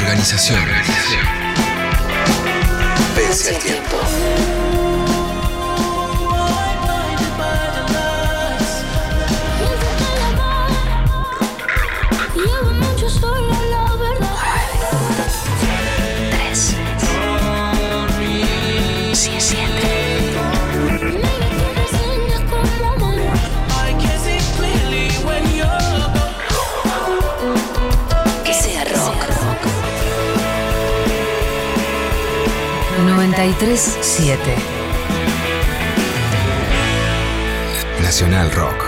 [0.00, 0.58] Organización.
[0.60, 1.26] Organización.
[3.14, 4.49] Pese al tiempo.
[33.40, 34.36] 93.7
[38.02, 38.84] Nacional Rock.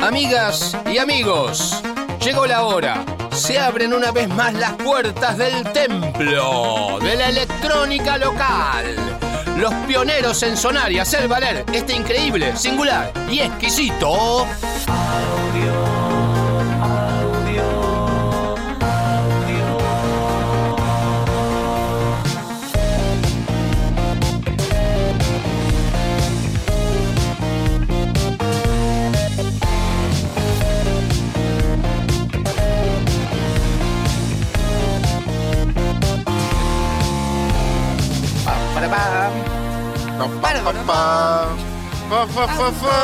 [0.00, 1.82] Amigas y amigos,
[2.24, 3.04] llegó la hora.
[3.32, 8.94] Se abren una vez más las puertas del templo de la electrónica local.
[9.58, 14.46] Los pioneros en sonar y hacer valer este increíble, singular y exquisito.
[42.10, 43.00] Fa, fa, fa, fa.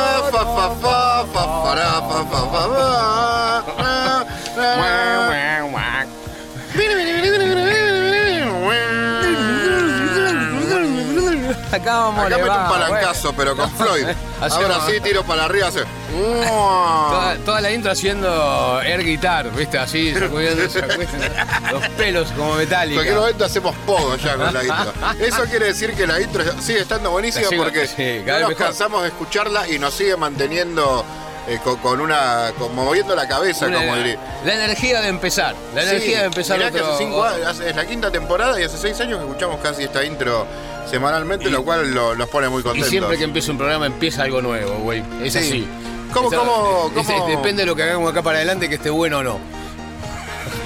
[11.73, 14.07] Acá vamos Acá meto un palancazo, pero con Floyd.
[14.41, 15.81] Ahora sí, tiro para arriba, hace.
[16.47, 19.79] Toda, toda la intro haciendo air guitar, ¿viste?
[19.79, 24.93] Así, sacudiendo los pelos como En cualquier momento hacemos pogo ya con la intro.
[25.21, 28.67] Eso quiere decir que la intro sigue estando buenísima porque sí, no nos mejor.
[28.67, 31.05] cansamos de escucharla y nos sigue manteniendo
[31.49, 32.53] eh, con, con una.
[32.75, 34.19] moviendo la cabeza, Una- como diría.
[34.45, 37.77] la energía de empezar, la energía Sí, de empezar mirá que hace cinco hace- es
[37.77, 40.47] la quinta temporada y hace seis años que escuchamos casi esta intro
[40.91, 42.91] semanalmente, lo cual lo- nos pone muy Y contentos.
[42.91, 45.03] siempre que empieza un programa empieza algo nuevo, güey.
[45.23, 45.39] Es Sí.
[45.39, 45.69] así.
[46.13, 48.91] ¿Cómo, Eso- cómo, es- cómo- depende de lo que hagamos acá para adelante, que esté
[48.91, 49.39] bueno o no.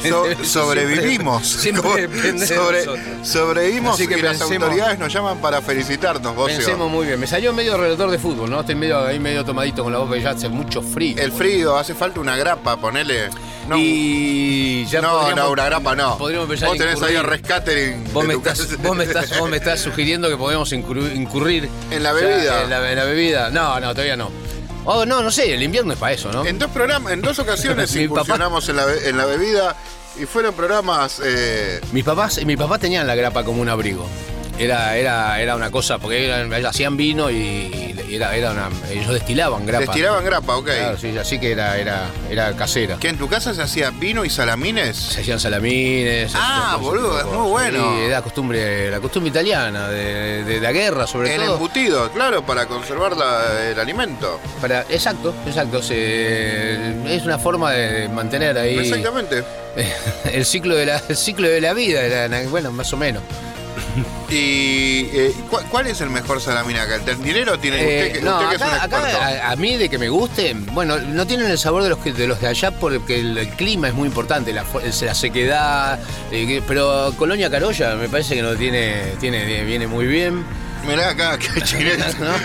[0.09, 1.47] So- sobrevivimos.
[1.47, 2.09] siempre
[2.47, 2.85] sobre-
[3.25, 7.21] sobrevivimos Así que y las pensemos- autoridades nos llaman para felicitarnos, vos Pensemos muy bien.
[7.21, 8.61] Me salió medio relator de fútbol, ¿no?
[8.61, 11.17] Estoy medio, ahí medio tomadito con la boca y ya hace mucho frío.
[11.19, 13.29] El frío, hace falta una grapa, ponele.
[13.69, 16.19] No, y ya no, una grapa no.
[16.19, 18.13] Podríamos Vos tenés ahí el rescatering.
[18.13, 18.77] Vos me, estás, casa.
[18.83, 22.63] vos, me estás, vos me estás sugiriendo que podemos incurrir, incurrir En la bebida.
[22.65, 23.51] en, la, en la bebida.
[23.51, 24.31] No, no, todavía no.
[24.85, 26.45] Oh, no, no sé, el invierno es para eso, ¿no?
[26.45, 29.77] En dos programas, en dos ocasiones Mi papá- incursionamos en la, be- en la bebida
[30.21, 31.21] y fueron programas.
[31.25, 34.07] eh, Mis papás, mis papás tenían la grapa como un abrigo.
[34.61, 39.11] Era, era, era una cosa, porque eran- hacían vino y, y era, era una, ellos
[39.15, 39.87] destilaban grapa.
[39.87, 40.67] destilaban grapa, ok.
[40.67, 42.97] Claro, sí, así que era, era, era casera.
[42.99, 44.97] ¿Que en tu casa se hacía vino y salamines?
[44.99, 46.33] Se hacían salamines.
[46.35, 47.93] Ah, hacían boludo, es muy bueno.
[47.97, 51.55] Sí, era costumbre, la costumbre italiana, de, de la guerra sobre El todo.
[51.55, 54.39] embutido, claro, para conservar la- el alimento.
[54.61, 55.83] Para, exacto, exacto.
[55.83, 59.43] se- es una forma de mantener ahí Exactamente.
[60.33, 63.23] el ciclo de la, el ciclo de la vida, era- bueno, más o menos.
[64.31, 66.97] ¿Y eh, ¿cuál, cuál es el mejor salamín acá?
[66.97, 69.57] ¿El tendinero tiene usted, Eh, que, no, usted que es un acá, acá a, a
[69.57, 72.41] mí de que me guste, bueno, no tienen el sabor de los que, de los
[72.41, 74.65] de allá porque el, el clima es muy importante, la,
[75.03, 75.99] la sequedad,
[76.31, 80.45] eh, pero Colonia Carolla me parece que no tiene, tiene viene muy bien.
[80.87, 81.99] Mirá acá, que Chinel,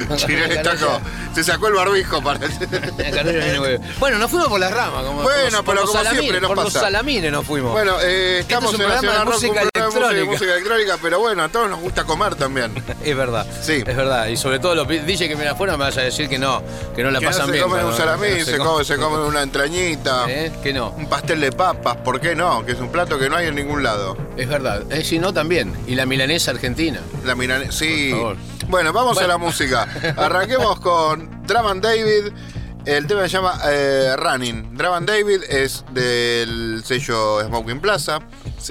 [0.09, 0.99] No, Chinel está como-
[1.33, 2.39] se sacó el barbijo para...
[3.99, 6.47] Bueno, nos fuimos por las ramas, como Bueno, por pero los como salamines, siempre nos
[6.49, 7.71] por los salamines nos fuimos.
[7.71, 10.31] Bueno, eh, estamos Este es en Nacional Rock, música un programa de música, electrónica.
[10.31, 12.71] música electrónica, pero bueno, a todos nos gusta comer también.
[13.05, 13.45] Es verdad.
[13.61, 13.83] Sí.
[13.85, 14.27] Es verdad.
[14.27, 16.63] Y sobre todo los DJ que me afuera me vas a decir que no,
[16.95, 17.63] que no la Que no pasan se bien.
[17.63, 17.87] comen ¿no?
[17.89, 20.51] un salamín, no se, come, se comen una entrañita, ¿Eh?
[20.63, 20.89] Que no.
[20.91, 22.65] un pastel de papas, ¿por qué no?
[22.65, 24.17] Que es un plato que no hay en ningún lado.
[24.37, 24.83] Es verdad.
[24.91, 25.73] Eh, si no, también.
[25.87, 26.99] Y la milanesa argentina.
[27.23, 28.11] La milane- sí.
[28.75, 29.29] Bueno, vamos Bueno.
[29.29, 29.87] a la música.
[30.17, 32.33] Arranquemos con Drum and David.
[32.85, 34.75] El tema se llama eh, Running.
[34.75, 38.19] Drum and David es del sello Smoking Plaza.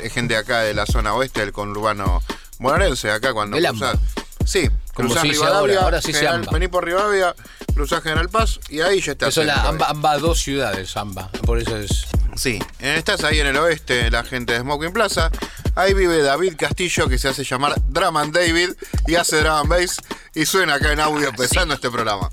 [0.03, 2.23] Es gente acá de la zona oeste del conurbano
[2.59, 3.11] bonaerense.
[3.13, 4.01] Acá cuando Del cruzás- AMBA.
[4.45, 5.59] Sí, cruzás Rivadavia.
[5.77, 6.53] ahora, ahora sí General- AMBA.
[6.53, 7.35] Vení por Rivadavia,
[7.75, 9.31] cruzás General Paz y ahí ya estás.
[9.31, 11.31] Eso es la amba, amba dos ciudades, amba.
[11.47, 12.05] Por eso es.
[12.37, 15.31] Sí, estás ahí en el oeste, la gente de Smoking Plaza.
[15.77, 18.71] Ahí vive David Castillo, que se hace llamar Drum and David
[19.07, 19.97] y hace drum and bass
[20.35, 22.31] y suena acá en audio empezando este programa.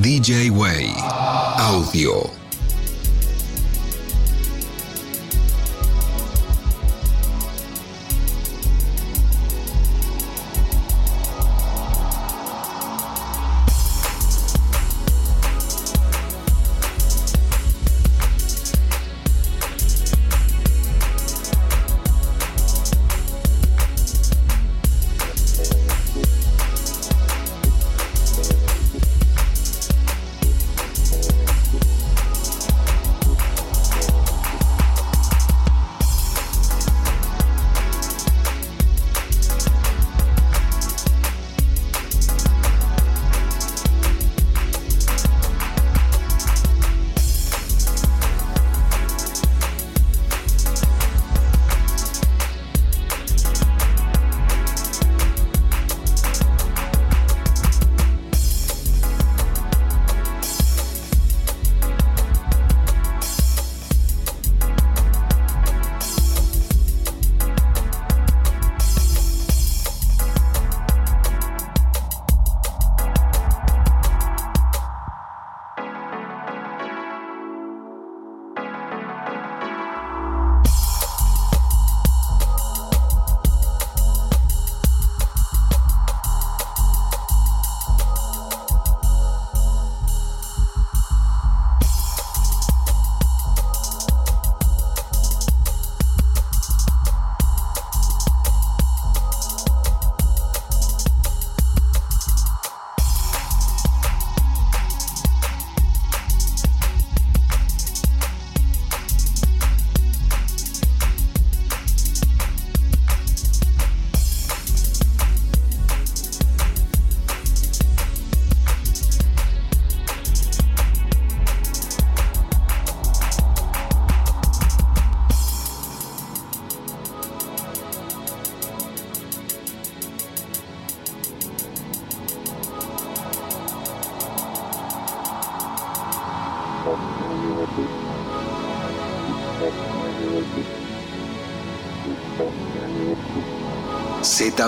[0.00, 0.94] DJ Way,
[1.58, 2.39] audio.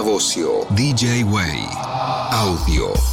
[0.00, 1.66] Bocio, DJ Way.
[2.30, 3.11] Audio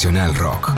[0.00, 0.69] Nacional Rock.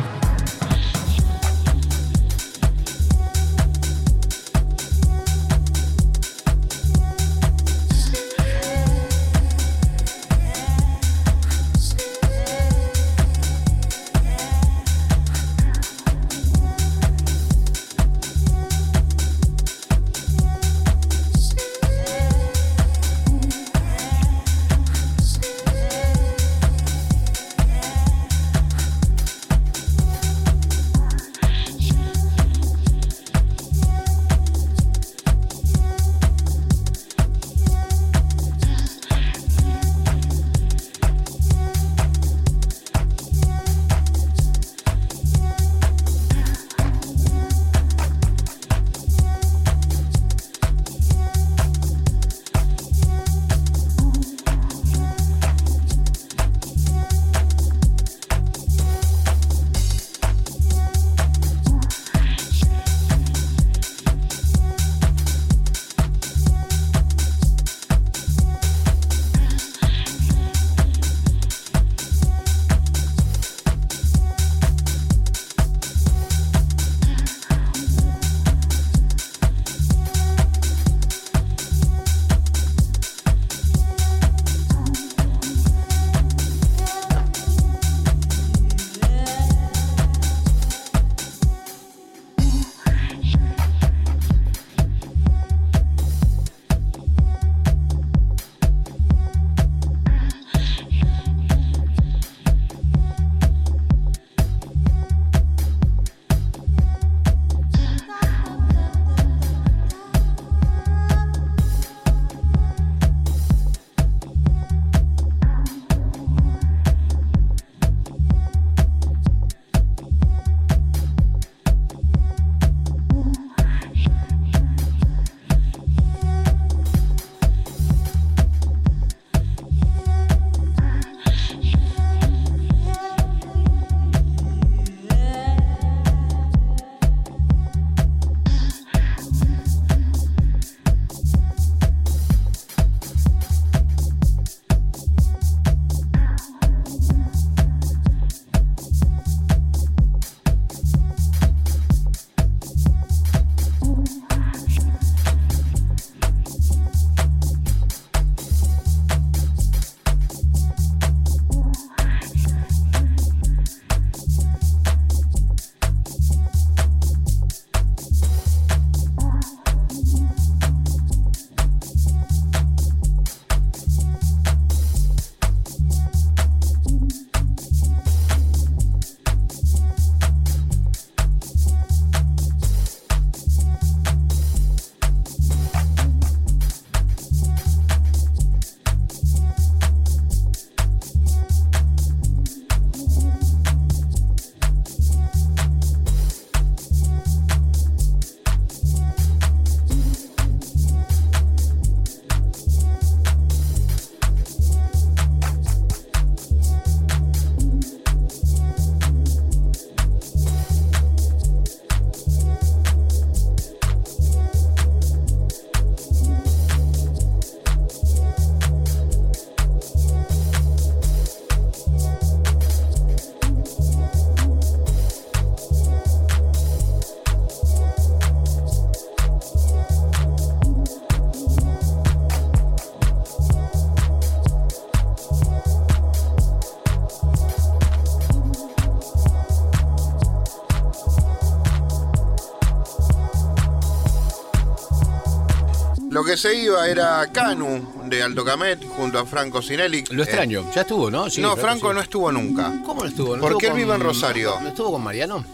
[246.32, 250.02] Que se iba era Canu de Alto Camet junto a Franco Sinelli.
[250.12, 250.64] Lo extraño.
[250.74, 251.28] Ya estuvo, ¿no?
[251.28, 251.94] Sí, no, Franco sí.
[251.94, 252.72] no estuvo nunca.
[252.86, 253.36] ¿Cómo no estuvo?
[253.36, 254.58] ¿No Porque estuvo él vive en Rosario.
[254.62, 255.44] ¿No estuvo con Mariano?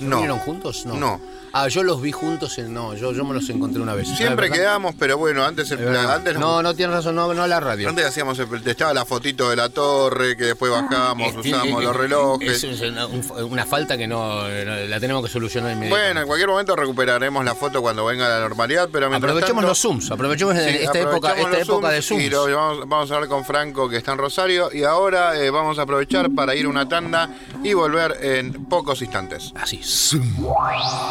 [0.00, 0.16] No.
[0.16, 0.86] ¿Vinieron juntos?
[0.86, 0.94] No.
[0.94, 1.20] No.
[1.52, 2.74] Ah, yo los vi juntos en.
[2.74, 4.08] No, yo, yo me los encontré una vez.
[4.08, 7.60] Siempre Ah, quedamos, pero bueno, antes, el- antes, No, no tienes razón, no, no la
[7.60, 7.88] radio.
[7.88, 11.84] antes hacíamos el- estaba la fotito de la torre, que después bajábamos, Este, usábamos eh,
[11.84, 12.64] los relojes.
[12.64, 16.06] Es una, un- una falta que no, no- la tenemos que solucionar inmediatamente.
[16.08, 19.68] Bueno, en cualquier momento recuperaremos la foto cuando venga la normalidad, pero mientras aprovechemos tanto-
[19.68, 22.24] los Zooms, aprovechemos Sí, esta época, aprovechamos esta los época de Zooms Zooms.
[22.24, 24.70] Y lo- vamos, vamos a hablar con Franco que está en Rosario.
[24.72, 27.30] Y ahora eh, vamos a aprovechar para ir a una tanda
[27.62, 29.52] y volver en pocos instantes.
[29.54, 29.80] Así.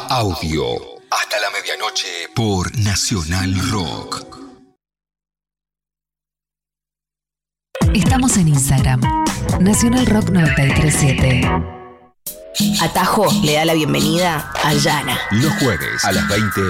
[0.09, 0.24] Audio.
[1.11, 4.25] Hasta la medianoche por Nacional Rock.
[7.93, 9.01] Estamos en Instagram.
[9.59, 11.84] Nacional Rock 937.
[12.81, 15.17] Atajo le da la bienvenida a Yana.
[15.31, 16.61] Los jueves a las 20,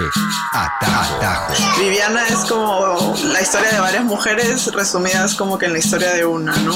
[0.54, 1.54] Ata- Atajo.
[1.80, 6.26] Viviana es como la historia de varias mujeres resumidas como que en la historia de
[6.26, 6.76] una, ¿no?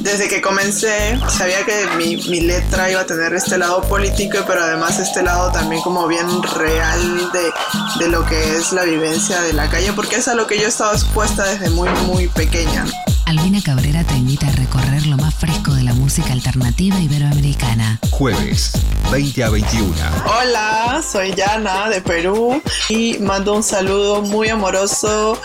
[0.00, 4.62] Desde que comencé sabía que mi, mi letra iba a tener este lado político, pero
[4.64, 7.52] además este lado también como bien real de,
[8.04, 10.64] de lo que es la vivencia de la calle, porque es a lo que yo
[10.64, 12.84] he estado expuesta desde muy, muy pequeña.
[13.30, 18.00] Albina Cabrera te invita a recorrer lo más fresco de la música alternativa iberoamericana.
[18.10, 18.72] Jueves,
[19.12, 19.94] 20 a 21.
[20.40, 25.40] Hola, soy Yana de Perú y mando un saludo muy amoroso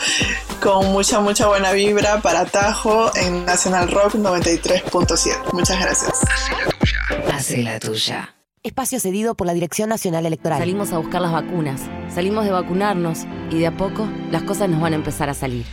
[0.64, 5.54] con mucha, mucha buena vibra para Tajo en Nacional Rock 93.7.
[5.54, 6.22] Muchas gracias.
[7.32, 8.34] Hace la tuya.
[8.64, 10.58] Espacio cedido por la Dirección Nacional Electoral.
[10.58, 14.82] Salimos a buscar las vacunas, salimos de vacunarnos y de a poco las cosas nos
[14.82, 15.68] van a empezar a salir.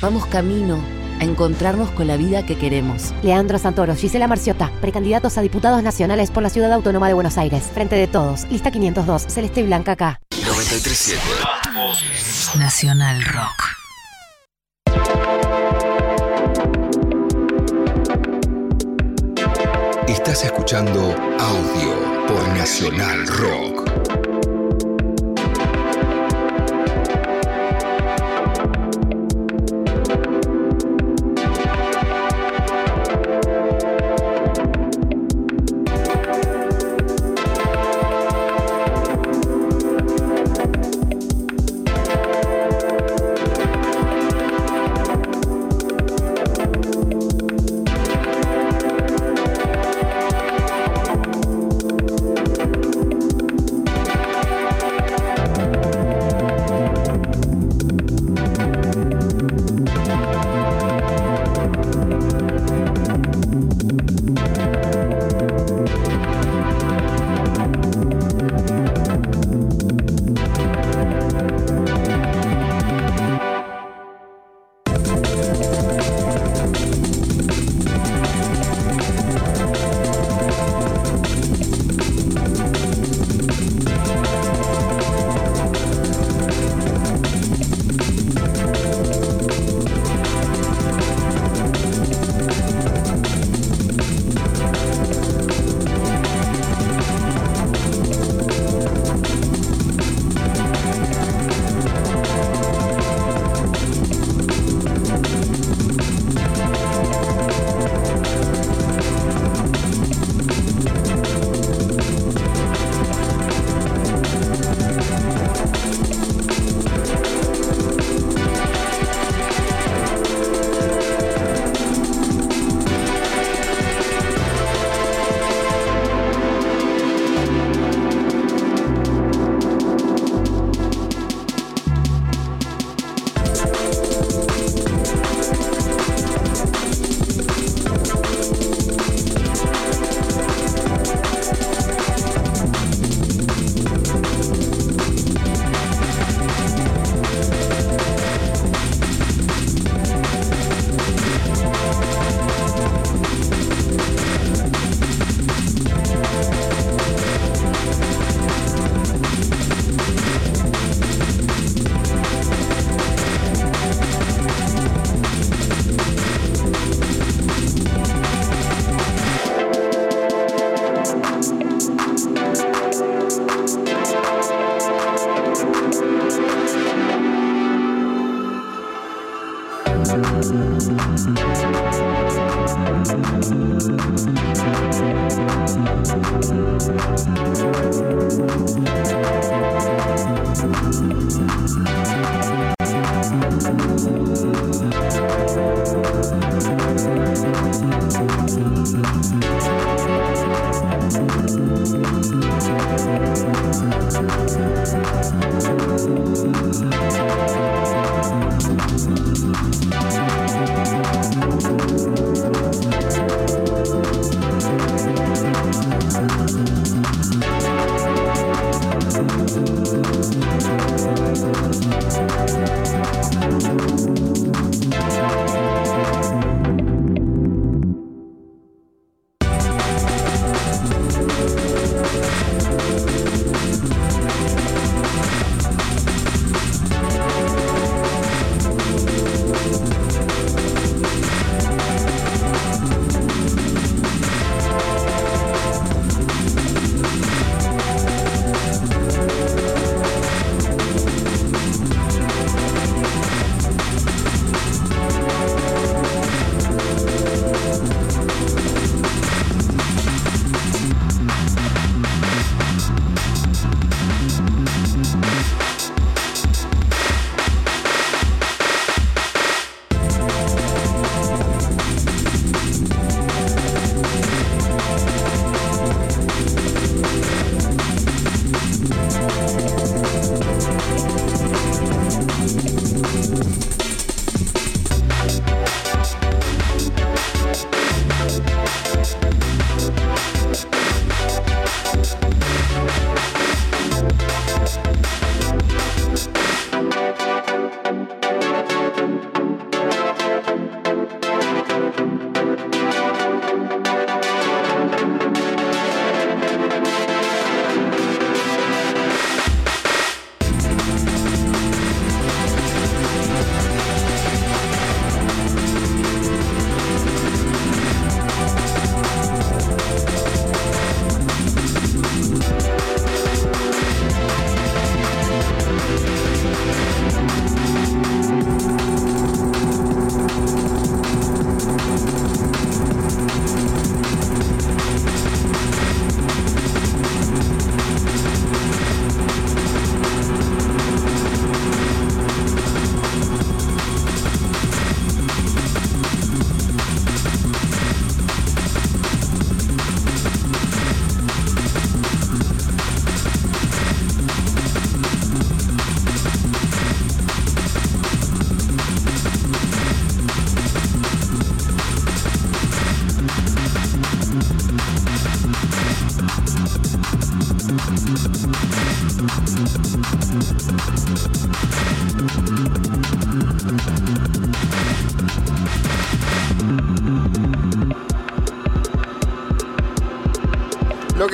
[0.00, 0.80] Vamos camino
[1.20, 3.14] a encontrarnos con la vida que queremos.
[3.22, 7.70] Leandro Santoro, Gisela Marciota, precandidatos a diputados nacionales por la Ciudad Autónoma de Buenos Aires.
[7.72, 10.20] Frente de todos, lista 502, Celeste y Blanca acá.
[10.44, 11.20] 937.
[12.58, 13.78] Nacional Rock.
[20.08, 21.00] Estás escuchando
[21.38, 23.77] audio por Nacional Rock.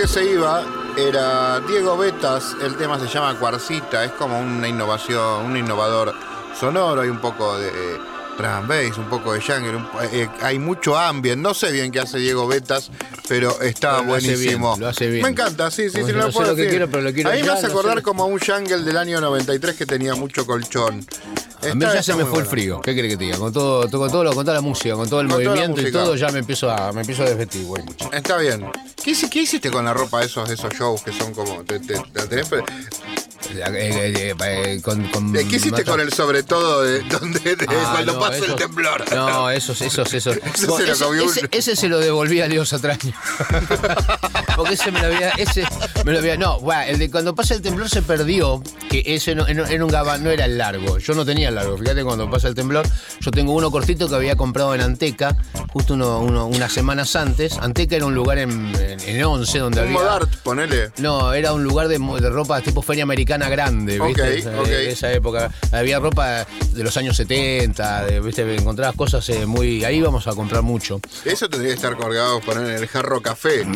[0.05, 0.63] Que se iba
[0.99, 6.15] era Diego Betas, el tema se llama Cuarcita, es como una innovación, un innovador
[6.61, 7.71] sonoro, hay un poco de
[8.37, 11.91] drum and bass, un poco de jungle, un- eh, hay mucho ambient, no sé bien
[11.91, 12.91] qué hace Diego Betas,
[13.29, 14.69] pero está Pero lo hace buenísimo.
[14.75, 15.23] bien, lo hace bien.
[15.23, 16.71] Me encanta, sí, sí, No sí, no puedo lo que decir.
[16.71, 18.99] quiero, pero lo quiero A mí me hace no acordar como a un jungle del
[18.99, 21.07] año 93 que tenía mucho colchón.
[21.71, 22.81] A mí ya se me fue el frío.
[22.81, 23.39] ¿Qué crees que te diga?
[23.39, 25.91] Con todo, con todo, lo- con toda la música, con todo el Con movimiento y
[25.93, 27.83] todo, ya me empiezo a, me empiezo a desvestir, güey.
[28.13, 28.67] Está bien.
[29.03, 31.63] ¿Qué, hici- qué hiciste con la ropa de esos, de esos shows que son como...
[31.65, 31.95] Te, te-
[33.51, 37.91] Eh, eh, eh, con- con- ¿Qué hiciste con el sobre todo de, donde, de Ah,
[37.93, 39.05] cuando no, pasa el temblor?
[39.15, 40.37] No, esos, esos, esos.
[40.55, 41.49] Ese se lo ese, comió ese- uno.
[41.53, 43.13] ese se lo devolví a Leo Satraño.
[44.57, 45.31] Porque ese me lo había.
[45.31, 45.65] Ese
[46.05, 46.37] me lo había.
[46.37, 48.63] No, guau, el de cuando pasa el temblor se perdió.
[48.89, 50.99] Que ese no, era un gaba- no era el largo.
[50.99, 51.77] Yo no tenía el largo.
[51.77, 52.87] Fíjate, cuando pasa el temblor,
[53.21, 55.37] yo tengo uno cortito que había comprado en Anteca,
[55.73, 57.57] justo uno, uno- unas semanas antes.
[57.59, 59.99] Anteca era un lugar en, en, en Once donde Un había.
[59.99, 60.93] Modart, ponele.
[60.99, 64.23] No, era un lugar de, de ropa tipo feria americana grande, ¿viste?
[64.23, 64.67] Ok, Esa- ok.
[64.69, 65.51] De esa época.
[65.73, 68.55] Había ropa de los años 70, de, ¿viste?
[68.55, 69.85] Encontrabas cosas eh, muy.
[69.85, 71.01] Ahí íbamos a comprar mucho.
[71.25, 73.63] Eso tendría que estar colgado, poner en el jarro café.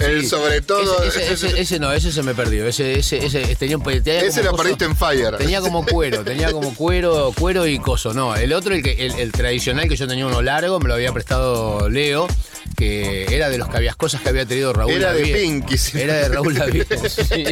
[0.00, 0.28] el Sí.
[0.28, 1.02] sobre todo.
[1.04, 2.66] Ese, ese- ese- ese no, ese se me perdió.
[2.66, 5.36] Ese, ese, ese tenía, un- tenía Ese lo perdiste en Fire.
[5.36, 8.14] Tenía como cuero, tenía como cuero, cuero y coso.
[8.14, 10.94] No, el otro, el, que, el, el tradicional que yo tenía uno largo, me lo
[10.94, 12.26] había prestado Leo,
[12.76, 15.22] que era de los que había cosas que había tenido Raúl Era de.
[15.24, 16.00] Pinky, sí.
[16.00, 17.44] Era de Raúl Lavie, sí.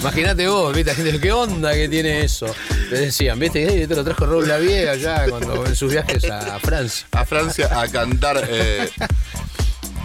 [0.00, 2.46] Imagínate vos, viste, la gente, ¿qué onda que tiene eso?
[2.90, 6.58] Te decían, viste, "Ey, esto lo trajo Raúl Lavie allá cuando en sus viajes a
[6.60, 7.06] Francia.
[7.12, 8.88] a Francia a cantar eh,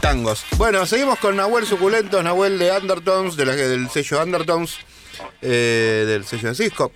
[0.01, 0.43] tangos.
[0.57, 4.71] Bueno, seguimos con Nahuel Suculentos, Nahuel de Undertones, de la- del sello Undertones,
[5.41, 6.91] eh, del sello de Cisco.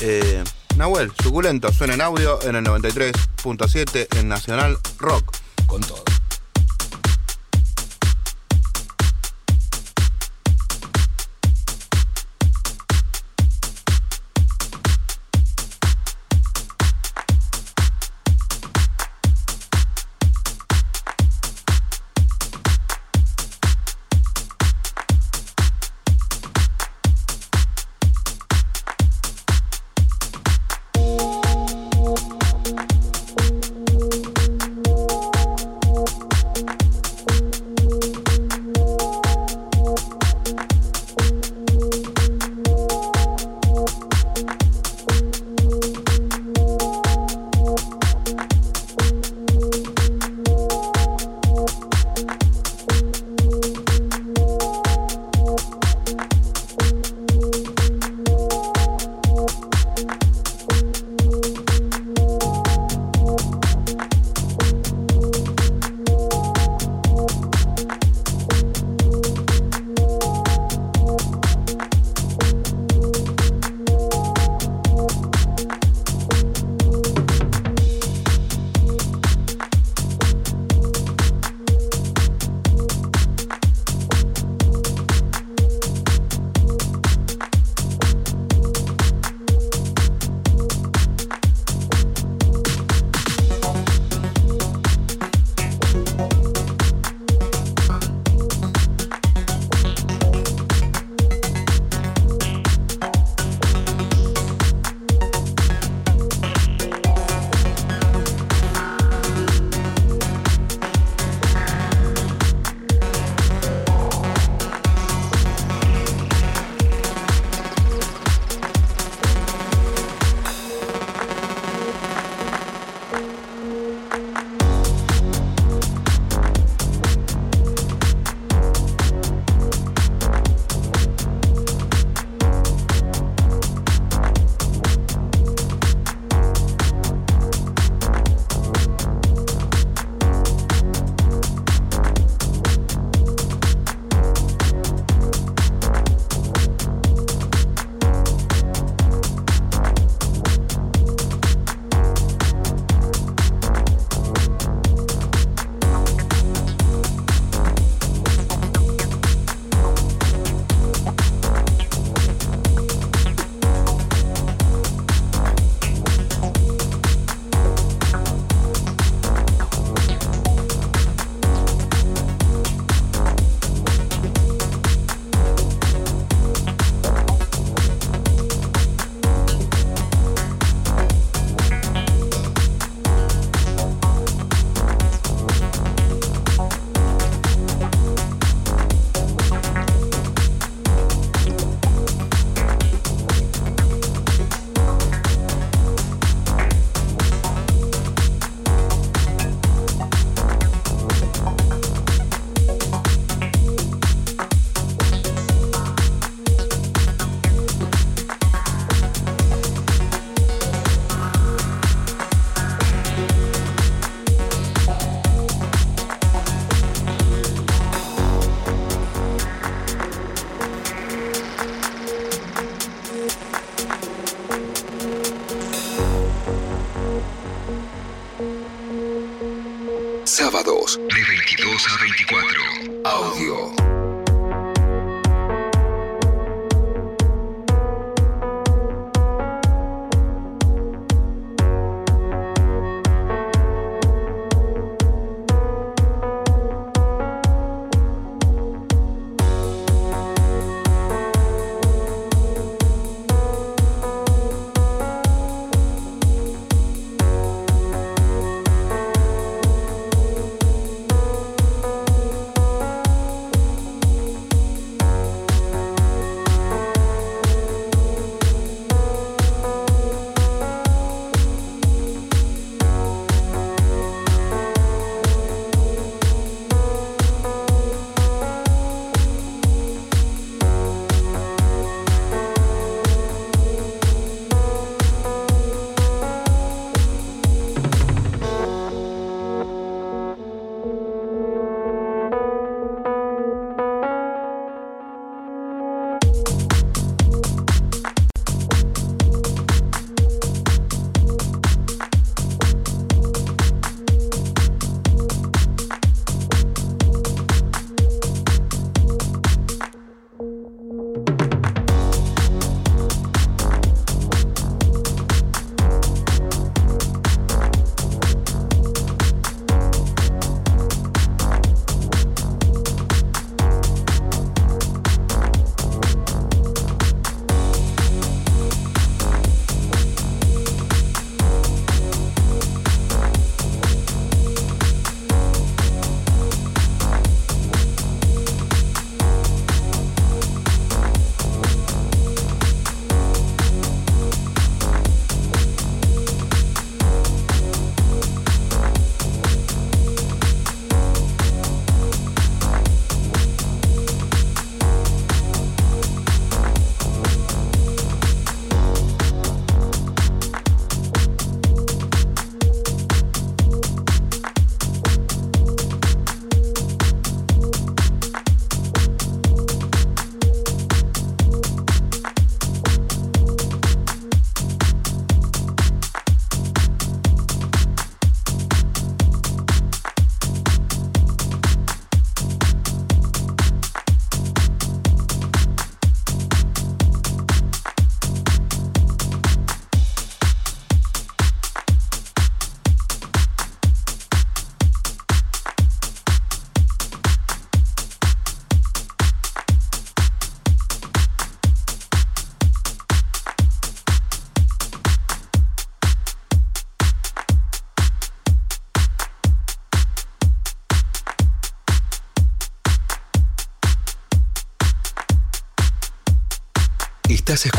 [0.00, 0.44] Eh,
[0.78, 5.36] Nahuel Suculentos suena en audio en el 93.7 en Nacional Rock.
[5.66, 6.04] Con todo.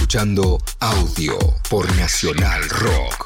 [0.10, 1.38] Escuchando audio
[1.70, 3.19] por Nacional Rock.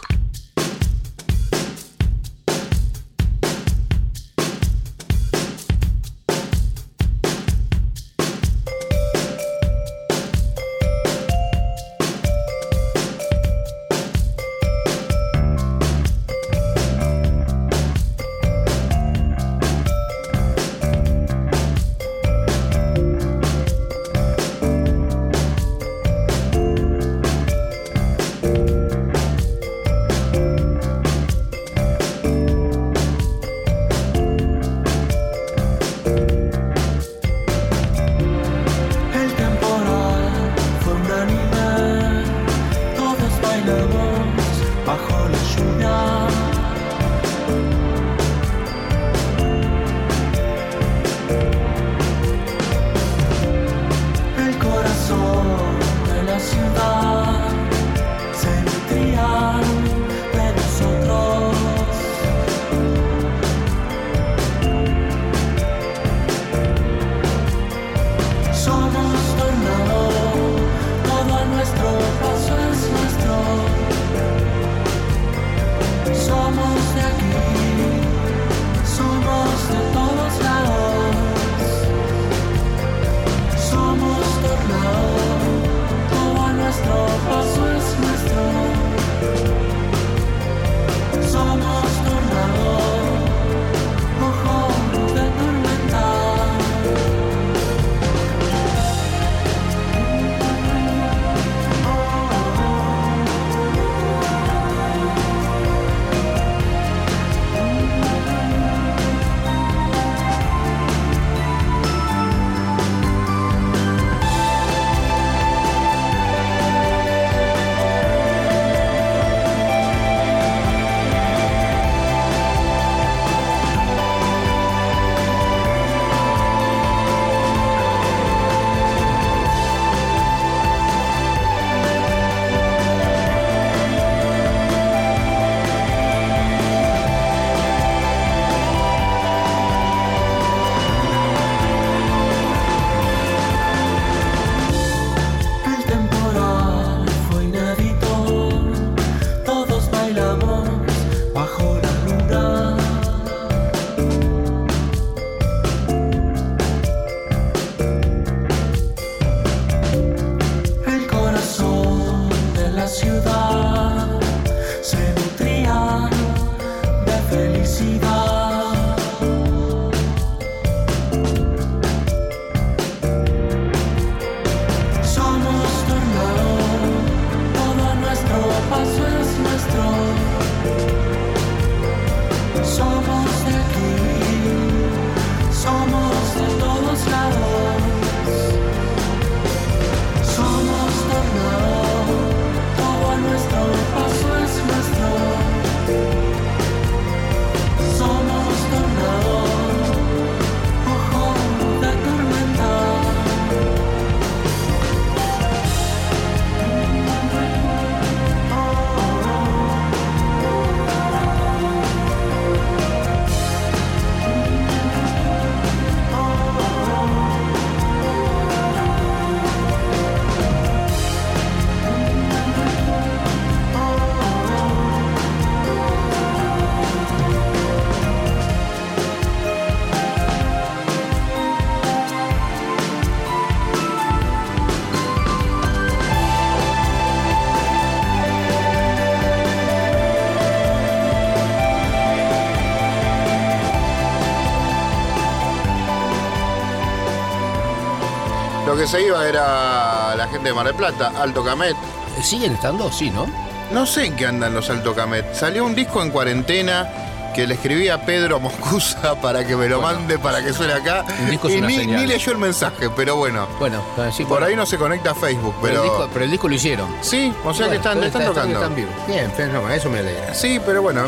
[248.84, 251.74] Que se iba era la gente de Mar del Plata, Alto Camet.
[252.22, 252.92] ¿Siguen estando?
[252.92, 253.28] Sí, ¿no?
[253.72, 255.34] No sé en qué andan los Alto Camet.
[255.34, 259.80] Salió un disco en cuarentena que le escribí a Pedro Moscusa para que me lo
[259.80, 260.00] Bueno.
[260.00, 261.06] mande para que suene acá.
[261.22, 262.02] Un disco es y una ni, señal.
[262.02, 263.48] ni leyó el mensaje, pero bueno.
[263.58, 263.82] Bueno,
[264.12, 264.48] sí, Por bueno.
[264.48, 265.84] ahí no se conecta a Facebook, Pero, pero.
[265.84, 266.88] el disco, pero el disco lo hicieron.
[267.00, 268.60] Sí, o sea que están, están está- tocando.
[268.60, 268.94] Están vivos.
[269.08, 270.34] Bien, pero no, eso me alegra.
[270.34, 271.06] Sí, pero bueno,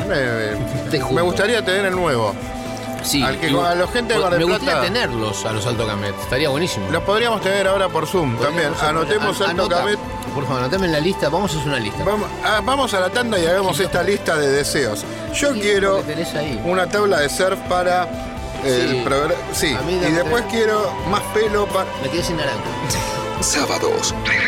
[1.12, 2.34] me gustaría tener el nuevo.
[3.06, 5.52] Sí, Al que- y- a la gente de Mar del Me gustaría Plata- tenerlos a
[5.54, 6.16] los Alto Camet.
[6.22, 6.90] Estaría buenísimo.
[6.92, 8.74] Los podríamos tener ahora por Zoom también.
[8.74, 9.78] Podríamos- Anotemos an- Alto anota.
[9.78, 10.00] Camet.
[10.34, 11.30] Por favor, anotame en la lista.
[11.30, 12.04] Vamos a hacer una lista.
[12.04, 15.06] Vamos, ah, vamos a la tanda y hagamos esta lista de deseos.
[15.34, 16.62] Yo Sí, quiero porque tenés ahí.
[16.66, 18.10] una tabla de surf para
[18.64, 19.02] el Sí.
[19.06, 19.34] programa.
[19.54, 21.86] Sí, A mí y dame después quiero más pelo para.
[22.04, 22.60] Me quedé sin naranja.
[23.42, 24.45] Sábados, de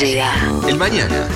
[0.00, 0.32] llega?
[0.68, 1.28] El mañana.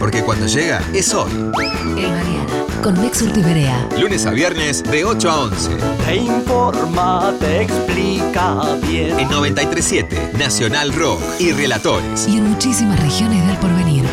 [0.00, 1.30] Porque cuando llega es hoy.
[1.30, 2.46] El mañana.
[2.82, 3.88] Con Mex Urtiberea.
[3.96, 5.70] Lunes a viernes de 8 a 11.
[6.04, 9.20] Te informa, te explica bien.
[9.20, 12.26] En 937 Nacional Rock y Relatores.
[12.26, 14.04] Y en muchísimas regiones del porvenir.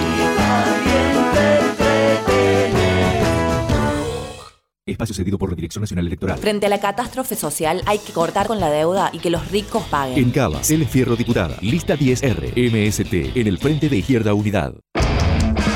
[5.00, 6.38] Espacio cedido por la Dirección Nacional Electoral.
[6.38, 9.82] Frente a la catástrofe social hay que cortar con la deuda y que los ricos
[9.86, 10.18] paguen.
[10.18, 11.56] En Cava, El Fierro Diputada.
[11.62, 12.52] Lista 10R.
[12.54, 13.38] MST.
[13.38, 14.74] En el Frente de Izquierda Unidad.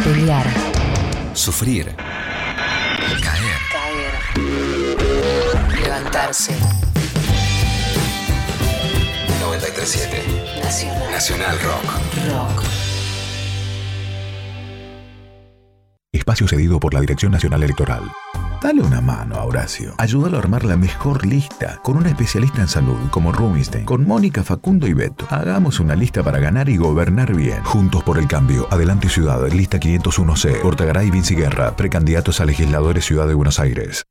[0.03, 0.45] Pelear.
[1.31, 1.95] Sufrir.
[3.21, 3.55] Caer.
[3.71, 4.13] Caer.
[5.81, 6.51] Levantarse.
[9.39, 11.11] 937 Nacional.
[11.11, 11.85] Nacional Rock.
[12.27, 12.63] Rock.
[16.11, 18.11] Espacio cedido por la Dirección Nacional Electoral.
[18.63, 19.93] Dale una mano a Horacio.
[19.97, 24.41] Ayúdalo a armar la mejor lista con un especialista en salud como Rubinstein, con Mónica,
[24.41, 25.27] Facundo y Beto.
[25.29, 27.61] Hagamos una lista para ganar y gobernar bien.
[27.65, 28.69] Juntos por el cambio.
[28.71, 30.61] Adelante Ciudad, lista 501C.
[30.61, 34.05] Portagaray y Vinci Guerra, precandidatos a legisladores Ciudad de Buenos Aires.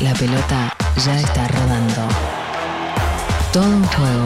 [0.00, 0.74] La pelota
[1.04, 2.08] ya está rodando.
[3.52, 4.24] Todo un juego.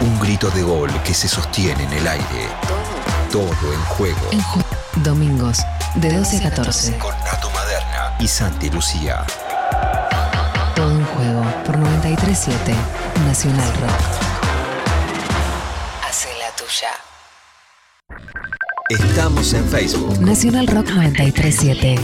[0.00, 2.79] Un grito de gol que se sostiene en el aire.
[3.30, 4.18] Todo en juego.
[4.32, 4.64] En ju-
[4.96, 5.58] Domingos,
[5.96, 6.98] de 12 a 14.
[6.98, 9.24] Con Nato Maderna y Santi Lucía.
[10.74, 12.74] Todo un juego por 937
[13.26, 14.00] Nacional Rock.
[16.08, 16.90] Hace la tuya.
[18.88, 20.20] Estamos en Facebook.
[20.20, 21.98] Nacional Rock 937.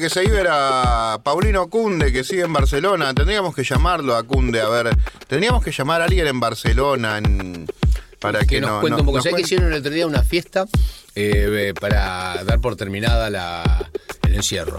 [0.00, 3.12] Lo que se iba era Paulino Cunde, que sigue en Barcelona.
[3.12, 4.96] Tendríamos que llamarlo a Cunde, a ver.
[5.28, 7.66] Tendríamos que llamar a alguien en Barcelona en-
[8.18, 9.18] para que, que nos no- cuente no- un poco.
[9.20, 10.64] ¿Sabés que hicieron el otro día una fiesta
[11.14, 13.90] eh, para dar por terminada la,
[14.26, 14.78] el encierro?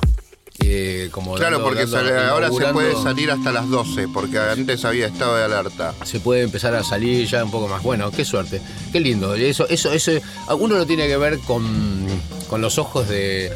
[0.64, 4.38] Eh, como Claro, dando- porque dando- sale- ahora se puede salir hasta las 12, porque
[4.40, 5.94] antes había estado de alerta.
[6.04, 7.82] se puede empezar a salir ya un poco más.
[7.84, 8.60] Bueno, qué suerte,
[8.92, 9.34] qué lindo.
[9.36, 10.12] Eso, eso, eso,
[10.58, 12.06] uno lo tiene que ver con,
[12.48, 13.52] con los ojos de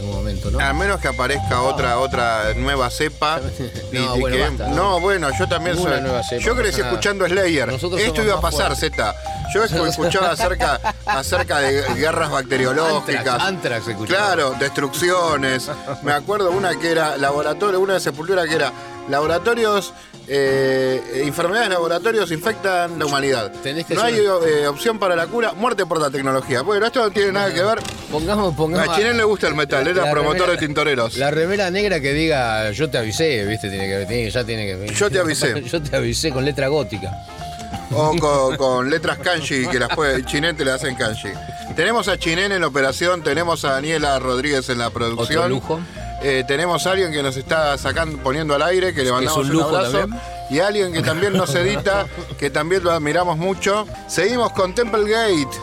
[0.56, 0.66] ¿no?
[0.66, 3.40] A menos que aparezca otra otra nueva cepa.
[3.92, 4.76] No, y bueno, que- basta, ¿no?
[4.76, 6.02] no, bueno, yo también soy.
[6.02, 7.68] nueva cepa, yo crecí escuchando Slayer.
[7.72, 8.76] Nosotros Esto iba a pasar.
[8.76, 9.16] Z.
[9.56, 13.42] Yo escu- escuchaba acerca, acerca de guerras bacteriológicas.
[13.42, 13.86] Antrax.
[14.06, 15.70] Claro, destrucciones.
[16.04, 18.72] Me acuerdo una que era laboratorio, una de sepultura que era
[19.10, 19.94] laboratorios,
[20.28, 23.52] eh, enfermedades de laboratorios infectan la humanidad.
[23.64, 26.62] Tenés que no hay eh, opción para la cura, muerte por la tecnología.
[26.62, 27.80] Bueno, esto no tiene nada que ver.
[28.12, 28.90] Pongamos, pongamos.
[28.90, 31.18] A Chinel le gusta el metal, era promotor remera- de tintoreros.
[31.18, 34.94] La remera negra que diga yo te avisé, viste, tiene que, tiene- ya tiene que.
[34.94, 35.62] Yo te avisé.
[35.64, 37.12] yo te avisé con letra gótica.
[37.92, 41.30] O con, con letras kanji, que las puede, Chinén te le hacen kanji.
[41.76, 45.44] Tenemos a Chinén en la operación, tenemos a Daniela Rodríguez en la producción.
[45.44, 45.80] Otro lujo.
[46.24, 49.38] Eh, tenemos a alguien que nos está sacando, poniendo al aire, que le es mandamos
[49.38, 50.00] un un, lujo abrazo.
[50.00, 50.22] también.
[50.50, 52.08] Y alguien que también nos edita,
[52.40, 53.86] que también lo admiramos mucho.
[54.08, 55.58] Seguimos con Temple Gate,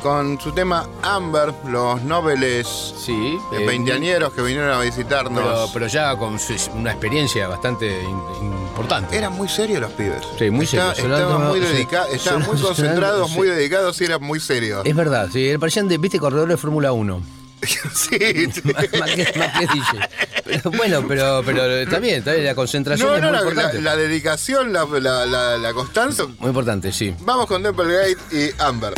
[0.00, 2.66] con su tema Amber, los noveles
[3.04, 3.12] Sí.
[3.52, 5.42] eh, eh, veinteañeros que vinieron a visitarnos.
[5.42, 8.20] pero, pero ya con su- una experiencia bastante in-
[8.68, 9.16] importante.
[9.16, 10.22] Eran muy serios los pibes.
[10.38, 10.98] Sí, muy serios.
[10.98, 13.36] Estaban muy, dedica- estaban muy concentrados, sí.
[13.36, 14.84] muy dedicados y eran muy serios.
[14.84, 17.22] Es verdad, sí, parecían de, viste, corredores de Fórmula 1.
[17.94, 18.18] Sí,
[18.64, 20.08] más, más que, más que DJ.
[20.44, 23.82] Pero, bueno, pero, pero bien, la concentración No, es no, muy la, importante.
[23.82, 26.24] la- la dedicación, la, la- la- la constancia.
[26.38, 27.14] Muy importante, sí.
[27.20, 28.94] Vamos con Temple Gate y Amber.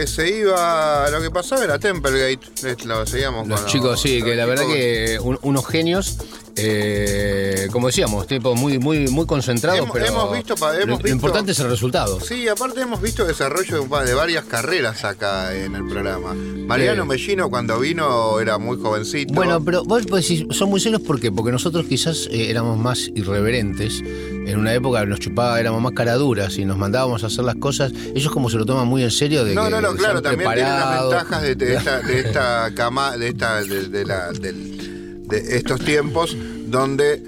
[0.00, 4.34] Que se iba, lo que pasaba era Templegate, lo seguíamos Los con chicos, sí, que
[4.34, 4.76] la verdad chicos.
[4.76, 6.16] que un- unos genios.
[6.62, 11.08] eh, como decíamos, tipo muy, muy, muy concentrados, Hemos- pero hemos visto lo- hemos lo,
[11.08, 12.20] importante es el resultado.
[12.20, 16.34] Sí, aparte hemos visto desarrollo de, de varias carreras acá en el programa.
[16.34, 17.06] Mariano.
[17.06, 19.32] Mellino cuando vino era muy jovencito.
[19.32, 21.30] Bueno, pero vos sí, son muy serios ¿por qué?
[21.32, 24.02] porque nosotros quizás eh, éramos más irreverentes.
[24.50, 27.92] En una época nos chupaba, éramos más caraduras y nos mandábamos a hacer las cosas.
[28.14, 30.50] Ellos como se lo toman muy en serio de no, que no, no, claro, también
[30.52, 31.10] tiene las preparados.
[31.12, 35.80] ventajas de, de esta, de esta cama, de esta, de, de la, del- de estos
[35.80, 36.36] tiempos
[36.66, 37.22] donde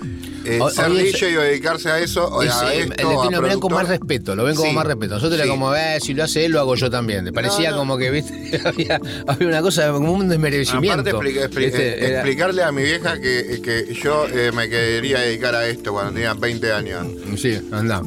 [0.44, 3.40] eh, ser DJ o dedicarse a eso, o Es, a eh, esto, le tiene- a
[3.40, 5.14] lo ven con más respeto, lo ven como Sí, más respeto.
[5.14, 5.50] Nosotros era sí.
[5.50, 7.30] como, eh, si lo hace él, lo hago yo también.
[7.32, 7.82] Parecía No, no.
[7.82, 11.00] como que, viste, había, había una cosa, como un desmerecimiento.
[11.10, 15.54] Aparte explica- eh, Era- explicarle a mi vieja que, que yo eh, me quería dedicar
[15.54, 17.06] a esto cuando tenía 20 años.
[17.36, 18.02] Sí, anda.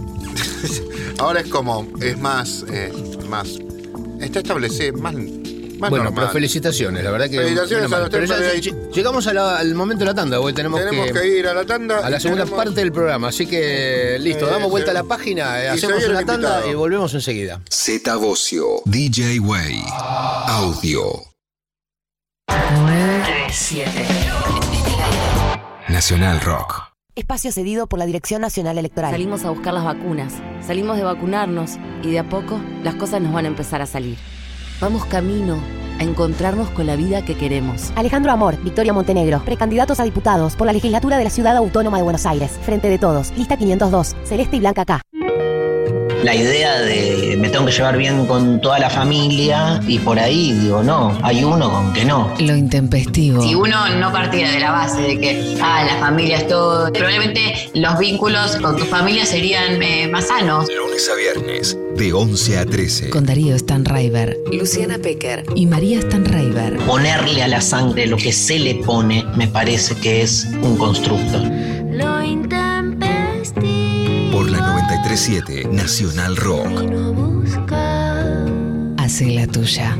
[1.20, 2.92] Ahora es como, es más, eh,
[3.30, 3.58] más,
[4.20, 5.16] está establecido, más
[5.80, 6.24] Más bueno, normal.
[6.26, 7.38] pero felicitaciones, la verdad que.
[7.38, 8.54] Felicitaciones a los Pero ya
[8.94, 11.66] llegamos a la- al momento de la tanda, hoy tenemos, Tenemos que ir a la
[11.66, 14.94] tanda A la segunda tenemos- parte del programa, así que listo, Eh, damos vuelta a
[14.94, 16.72] la página, eh, y hacemos una tanda invitado.
[16.72, 17.62] y volvemos enseguida.
[17.70, 19.84] Z Bocio, DJ Way,
[20.48, 21.04] Audio,
[22.48, 24.08] 937.
[25.90, 26.84] Nacional Rock.
[27.16, 29.12] Espacio cedido por la Dirección Nacional Electoral.
[29.12, 30.34] Salimos a buscar las vacunas,
[30.66, 31.72] salimos de vacunarnos
[32.04, 34.18] y de a poco las cosas nos van a empezar a salir.
[34.82, 35.58] Vamos camino
[36.00, 37.94] a encontrarnos con la vida que queremos.
[37.96, 42.04] Alejandro Amor, Victoria Montenegro, precandidatos a diputados por la legislatura de la Ciudad Autónoma de
[42.04, 42.60] Buenos Aires.
[42.64, 45.02] Frente de todos, lista 502, Celeste y Blanca K.
[46.24, 50.54] la idea de me tengo que llevar bien con toda la familia y por ahí
[50.54, 52.34] digo, no, hay uno con que no.
[52.40, 53.42] Lo intempestivo.
[53.42, 57.70] Si uno no partiera de la base de que, ah, la familia es todo, probablemente
[57.76, 60.68] los vínculos con tu familia serían eh, más sanos.
[60.96, 63.10] Lunes a viernes, de 11 a 13.
[63.10, 66.78] Con Darío Stanraiver, Luciana Pecker y María Stanraiver.
[66.86, 71.40] Ponerle a la sangre lo que se le pone me parece que es un constructo.
[71.92, 76.86] Lo intempestivo Por la 937 Nacional Rock.
[78.98, 79.98] Hace la tuya.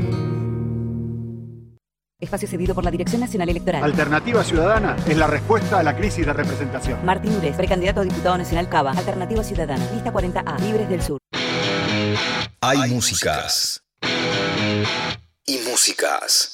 [2.26, 3.84] Espacio cedido por la Dirección Nacional Electoral.
[3.84, 7.06] Alternativa Ciudadana es la respuesta a la crisis de representación.
[7.06, 8.92] Martín Ures, precandidato a diputado nacional Cava.
[8.92, 9.86] Alternativa Ciudadana.
[9.94, 10.60] Lista 40A.
[10.60, 11.20] Libres del Sur.
[12.62, 13.82] Hay músicas.
[15.46, 16.52] Y músicas.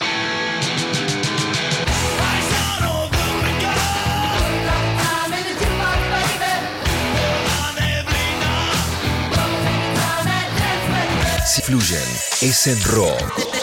[11.45, 11.99] Si fluyen,
[12.41, 13.60] es en rock.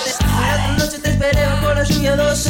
[1.88, 2.48] Lluvia dos.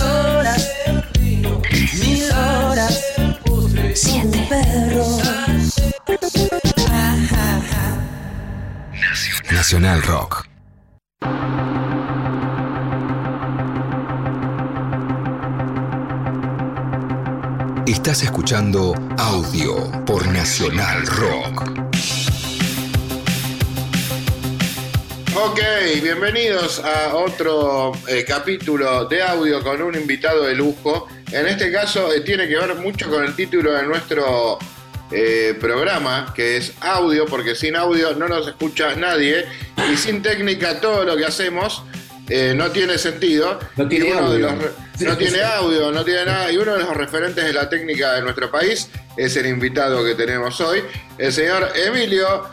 [9.71, 10.47] Nacional Rock.
[17.87, 21.88] Estás escuchando audio por Nacional Rock.
[25.41, 25.61] Ok,
[26.03, 31.07] bienvenidos a otro eh, capítulo de audio con un invitado de lujo.
[31.31, 34.59] En este caso eh, tiene que ver mucho con el título de nuestro
[35.13, 39.47] eh, programa, que es audio, porque sin audio no nos escucha nadie
[39.93, 41.85] y sin técnica todo lo que hacemos
[42.57, 43.61] no tiene sentido.
[43.77, 44.51] No tiene audio.
[44.51, 46.51] los no tiene audio, no tiene nada.
[46.51, 50.17] Y uno de los referentes de la técnica de nuestro país es el invitado que
[50.17, 50.83] tenemos hoy,
[51.17, 52.49] el señor Emilio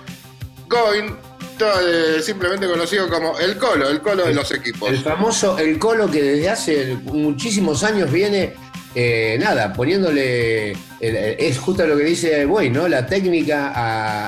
[0.69, 1.17] Coin,
[1.60, 4.89] eh, simplemente conocido como el Colo, el Colo de los equipos.
[4.89, 8.53] El famoso El Colo que desde hace muchísimos años viene,
[8.93, 12.88] eh, nada, poniéndole, es justo lo que dice Buey, ¿no?
[12.88, 13.72] La técnica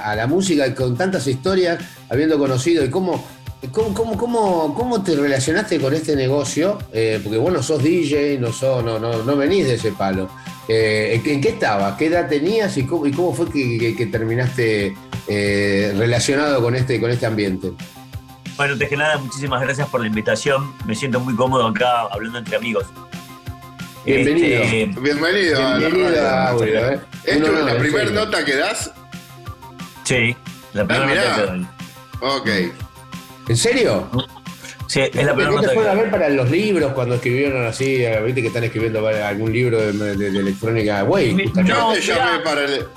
[0.10, 3.26] a, la música con tantas historias, habiendo conocido y cómo...
[3.72, 6.78] ¿Cómo, cómo, cómo, cómo te relacionaste con este negocio?
[6.94, 10.30] Eh, porque vos no sos DJ, no, sos, no, no, no venís de ese palo.
[10.68, 14.96] Eh, ¿en, qué- en qué edad tenías y cómo, y cómo fue que terminaste
[15.28, 17.72] eh, relacionado con este, con este ambiente?
[18.56, 20.74] Bueno, antes que nada, muchísimas gracias por la invitación.
[20.86, 22.86] Me siento muy cómodo acá hablando entre amigos.
[24.06, 24.64] Bienvenido.
[24.64, 26.28] Este, Bienvenido, a la Bienvenido radio.
[26.28, 27.00] a Audio, ¿eh?
[27.26, 28.92] ¿Esto es la primera nota que das?
[30.06, 30.36] Sí,
[30.74, 31.68] la primera Ah, nota que doy.
[32.22, 32.74] Ok.
[33.50, 34.10] ¿En serio?
[34.88, 37.16] Sí, es la primera ¿No te nota fueron a que ver para los libros cuando
[37.16, 38.04] escribieron así?
[38.06, 41.02] eh, Viste que están escribiendo algún libro de, de- de electrónica.
[41.02, 42.88] Güey, no, Yo te llamé para el.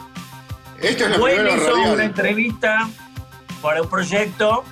[0.80, 1.16] Esto es la
[1.56, 2.88] hizo una entrevista
[3.60, 4.64] para un proyecto,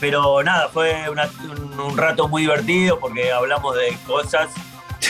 [0.00, 4.48] pero nada, fue una- un, un rato muy divertido porque hablamos de cosas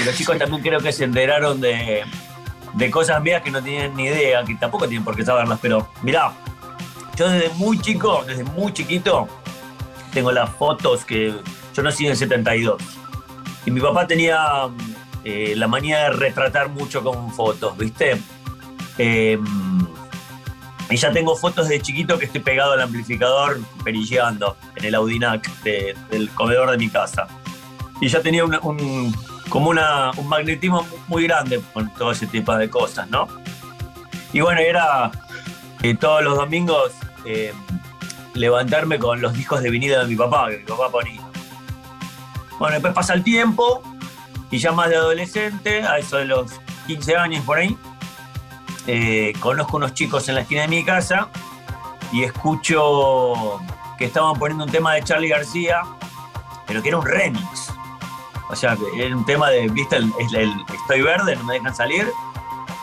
[0.00, 2.02] y los chicos también creo que se enteraron de,
[2.74, 5.88] de cosas mías que no tenían ni idea, que tampoco tienen por qué saberlas, pero
[6.02, 6.32] mirá,
[7.16, 9.28] yo desde muy chico, desde muy chiquito,
[10.12, 11.32] tengo las fotos que
[11.74, 12.82] yo nací en el 72
[13.64, 14.68] y mi papá tenía
[15.22, 18.20] eh, la manía de retratar mucho con fotos, ¿viste?
[18.98, 19.38] Eh,
[20.90, 25.48] y ya tengo fotos de chiquito que estoy pegado al amplificador perilleando en el Audinac
[25.62, 27.28] de- del comedor de mi casa.
[28.00, 29.14] Y ya tenía una- un,
[29.48, 33.28] como una, un magnetismo muy grande con todo ese tipo de cosas, ¿no?
[34.32, 35.10] Y bueno, era
[35.82, 36.92] eh, todos los domingos
[37.24, 37.52] eh,
[38.34, 41.20] levantarme con los discos de vinilo de mi papá, que mi papá ponía.
[42.58, 43.82] Bueno, después pasa el tiempo
[44.50, 46.50] y ya más de adolescente, a eso de los
[46.86, 47.76] 15 años por ahí,
[48.86, 51.28] eh, conozco unos chicos en la esquina de mi casa
[52.12, 53.60] y escucho
[53.98, 55.82] que estaban poniendo un tema de Charlie García,
[56.66, 57.70] pero que era un remix.
[58.48, 59.96] O sea, era un tema de, ¿viste?
[59.96, 62.08] El, el- el Estoy verde, no me dejan salir.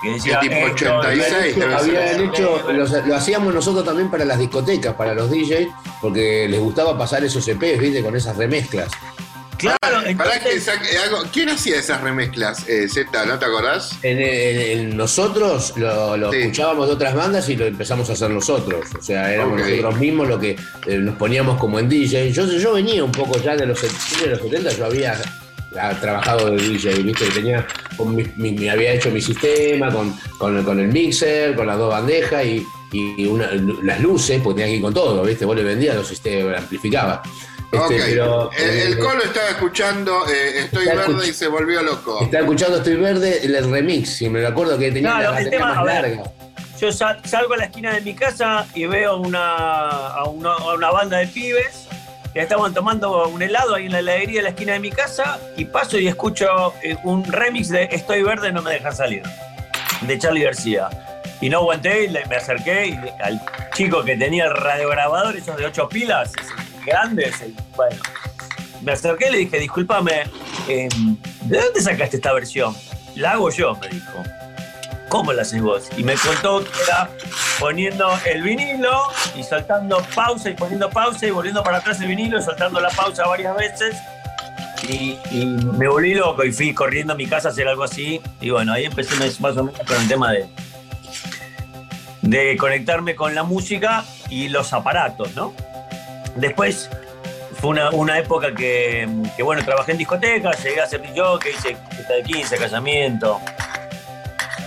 [0.01, 1.97] Que decía, tipo "Esto 86 es- debe ser.
[1.97, 5.67] Habían hecho, los- lo hacíamos nosotros también para las discotecas, para los DJs,
[5.99, 8.03] porque les gustaba pasar esos EPs, ¿viste?
[8.03, 8.91] Con esas remezclas.
[9.57, 9.77] Claro,
[10.17, 13.25] pará entonces- que saque- hago- ¿Quién hacía esas remezclas, eh, Z?
[13.25, 13.97] ¿No te acordás?
[14.03, 16.37] En, en- en nosotros lo, lo Sí.
[16.39, 18.85] escuchábamos de otras bandas y lo empezamos a hacer nosotros.
[18.99, 20.55] O sea, éramos nosotros mismos lo que
[20.85, 22.31] eh, nos poníamos como en DJ.
[22.31, 25.19] Yo, yo venía un poco ya de los, de los 70, yo había
[25.79, 27.25] ah, trabajado de DJ, ¿viste?
[27.27, 31.67] Tenía, con mi- mi- mi- había hecho mi sistema con, con, con el mixer, con
[31.67, 33.49] las dos bandejas y, y una-
[33.83, 35.45] las luces, porque tenía que ir con todo, ¿viste?
[35.45, 37.21] Vos le vendías los sistemas, amplificaba.
[37.71, 37.91] Este, ok.
[38.05, 41.81] pero, el, el eh, Colo estaba escuchando eh, Estoy Está Verde escuch- y se volvió
[41.83, 42.21] loco.
[42.21, 45.59] Estaba escuchando Estoy Verde, el remix, si me acuerdo que tenía Claro, la el batería
[45.59, 46.31] tema, más ver, larga.
[46.79, 49.55] Yo sal- salgo a la esquina de mi casa y veo una,
[50.09, 51.87] a, una, a una banda de pibes
[52.33, 55.39] que estaban tomando un helado ahí en la heladería de la esquina de mi casa
[55.57, 59.23] y paso y escucho eh, un remix de Estoy verde, no me dejan salir,
[60.01, 60.87] de Charlie García.
[61.41, 63.39] Y no aguanté y me acerqué y al
[63.73, 66.31] chico que tenía el radiograbador, esos de ocho pilas,
[66.87, 67.97] ese grande, ese, bueno,
[68.81, 70.23] me acerqué y le dije, discúlpame,
[70.67, 70.87] eh,
[71.41, 72.75] ¿de dónde sacaste esta versión?
[73.15, 74.23] La hago yo, me dijo.
[75.09, 75.87] ¿Cómo la haces vos?
[75.97, 77.09] Y me contó que era
[77.59, 79.03] poniendo el vinilo
[79.37, 82.89] y soltando pausa y poniendo pausa y volviendo para atrás el vinilo y soltando la
[82.89, 83.95] pausa varias veces.
[84.87, 88.21] Y, y me volví loco y fui corriendo a mi casa a hacer algo así.
[88.41, 90.45] Y bueno, ahí empecé más o menos con el tema de,
[92.21, 95.53] de conectarme con la música y los aparatos, ¿no?
[96.37, 96.89] Después
[97.59, 101.75] fue una, una época que, que, bueno, trabajé en discotecas, llegué a ser que hice
[101.91, 103.39] fiesta de 15, casamiento.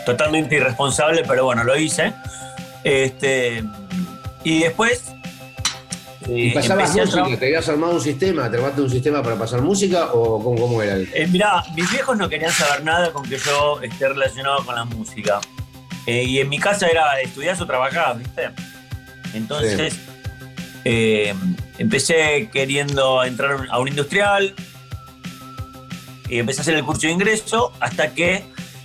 [0.04, 2.12] Totalmente irresponsable, pero bueno, lo hice.
[2.82, 3.62] Este,
[4.44, 5.12] y después.
[6.26, 7.22] ¿Y eh, pasabas a música?
[7.24, 8.50] tra- ¿Te habías armado un sistema?
[8.50, 10.96] ¿Te armaste un sistema para pasar música o cómo, cómo era?
[10.96, 14.84] Eh, mirá, mis viejos no querían saber nada con que yo esté relacionado con la
[14.84, 15.40] música.
[16.06, 18.50] Eh, y en mi casa era estudiar o trabajar, ¿viste?
[19.34, 19.94] Entonces,
[20.84, 21.34] eh,
[21.78, 24.54] empecé queriendo entrar a un industrial
[26.28, 28.44] y empecé a hacer el curso de ingreso hasta que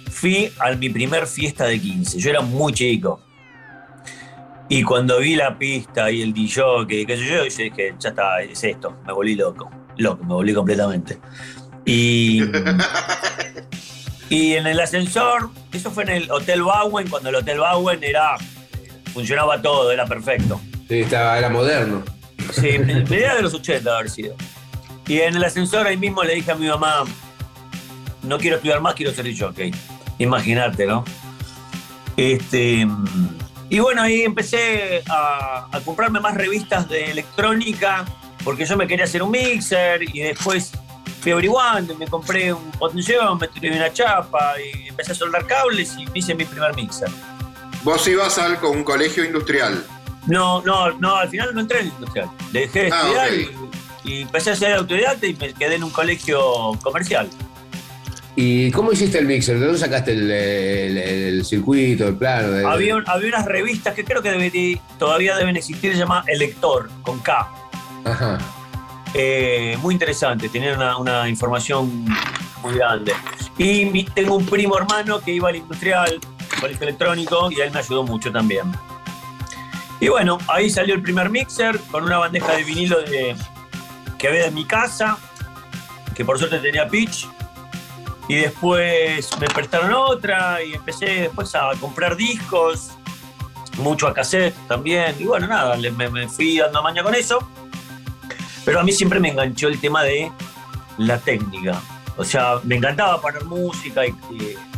[0.09, 2.19] fui a mi primer fiesta de 15.
[2.19, 3.21] Yo era muy chico.
[4.67, 8.09] Y cuando vi la pista y el DJ, que qué sé yo, yo dije, ya
[8.09, 9.69] está, es esto, me volví loco.
[9.97, 11.19] Loco, me volví completamente.
[11.85, 12.41] Y,
[14.29, 18.37] y en el ascensor, eso fue en el Hotel Bowen, cuando el Hotel Bowen era,
[19.13, 20.59] funcionaba todo, era perfecto.
[20.88, 22.03] Sí, estaba, era moderno.
[22.53, 24.36] Sí, medida de los 80 haber sido.
[25.07, 27.03] Y en el ascensor ahí mismo le dije a mi mamá,
[28.23, 29.71] no quiero estudiar más, quiero ser jockey.
[30.17, 31.03] Imagínate, ¿no?
[32.17, 32.88] Este,
[33.69, 38.05] y bueno, ahí empecé a, a comprarme más revistas de electrónica,
[38.43, 40.71] porque yo me quería hacer un mixer y después
[41.19, 46.05] fui averiguando, me compré un potenciómetro y una chapa y empecé a soldar cables y
[46.13, 47.09] hice mi primer mixer.
[47.83, 49.83] Vos ibas al, con un colegio industrial.
[50.28, 52.30] No, no, no, al final no entré en el industrial.
[52.51, 53.34] Dejé de Ah, estudiar
[54.03, 57.30] y, y empecé a ser autodidacta y me quedé en un colegio comercial.
[58.38, 59.57] ¿Y cómo hiciste el mixer?
[59.59, 62.49] ¿De dónde sacaste el, el- el circuito, el plano?
[62.49, 67.19] De- Había, había unas revistas que creo que todavía deben existir, se llama Elector, con
[67.19, 67.47] K.
[68.03, 68.38] Ajá.
[69.13, 72.03] Eh, muy interesante, tenían una, una información
[72.61, 73.13] muy grande.
[73.57, 76.19] Y tengo un primo hermano que iba al industrial,
[76.59, 78.69] colegio electrónico, y él me ayudó mucho también.
[80.05, 82.97] Y bueno, ahí salió el primer mixer con una bandeja de vinilo
[84.19, 85.17] que había en mi casa,
[86.13, 87.27] que por suerte tenía pitch.
[88.27, 92.91] Y después me prestaron otra y empecé después a comprar discos,
[93.77, 95.15] mucho a cassette también.
[95.17, 97.39] Y bueno, nada, me, me fui dando maña con eso.
[98.63, 100.31] Pero a mí siempre me enganchó el tema de
[100.99, 101.81] la técnica.
[102.15, 104.13] O sea, me encantaba poner música y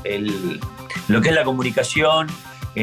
[0.05, 0.61] el-
[1.09, 2.28] lo que es la comunicación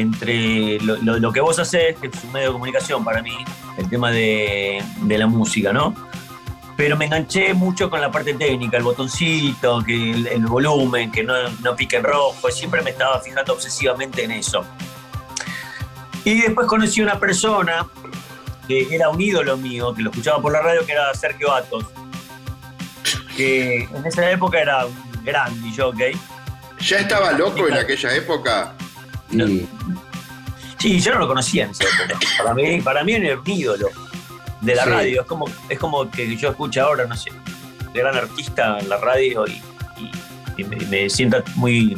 [0.01, 3.35] entre lo, lo- lo que vos haces, que es un medio de comunicación para mí,
[3.77, 5.93] el tema de, de la música, ¿no?
[6.77, 11.23] Pero me enganché mucho con la parte técnica, el botoncito, que el, el volumen, que
[11.23, 11.33] no,
[11.63, 14.65] no pique en rojo, siempre me estaba fijando obsesivamente en eso.
[16.25, 17.85] Y después conocí a una persona
[18.67, 21.85] que era un ídolo mío, que lo escuchaba por la radio, que era Sergio Atos,
[23.37, 26.17] que en esa época era un gran jockey.
[26.81, 28.73] ¿Ya estaba loco en aquella época?
[30.79, 32.19] Sí, yo no lo conocía en época.
[32.37, 33.87] Para mí, para mí era un ídolo
[34.61, 34.89] de la Sí.
[34.89, 35.21] radio.
[35.21, 37.31] Es como, es como que yo escucho ahora, no sé,
[37.93, 39.51] gran artista en la radio y,
[39.97, 40.11] y-
[40.57, 41.97] y me, me siento muy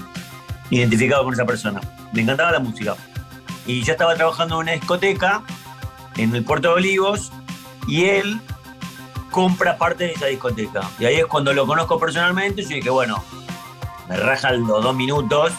[0.69, 1.81] identificado con esa persona.
[2.13, 2.95] Me encantaba la música.
[3.65, 5.43] Y yo estaba trabajando en una discoteca
[6.15, 7.31] en el Puerto de Olivos
[7.87, 8.39] y él
[9.31, 10.89] compra parte de esa discoteca.
[10.99, 12.63] Y ahí es cuando lo conozco personalmente.
[12.63, 13.23] Yo dije, bueno,
[14.07, 15.51] me raja los dos minutos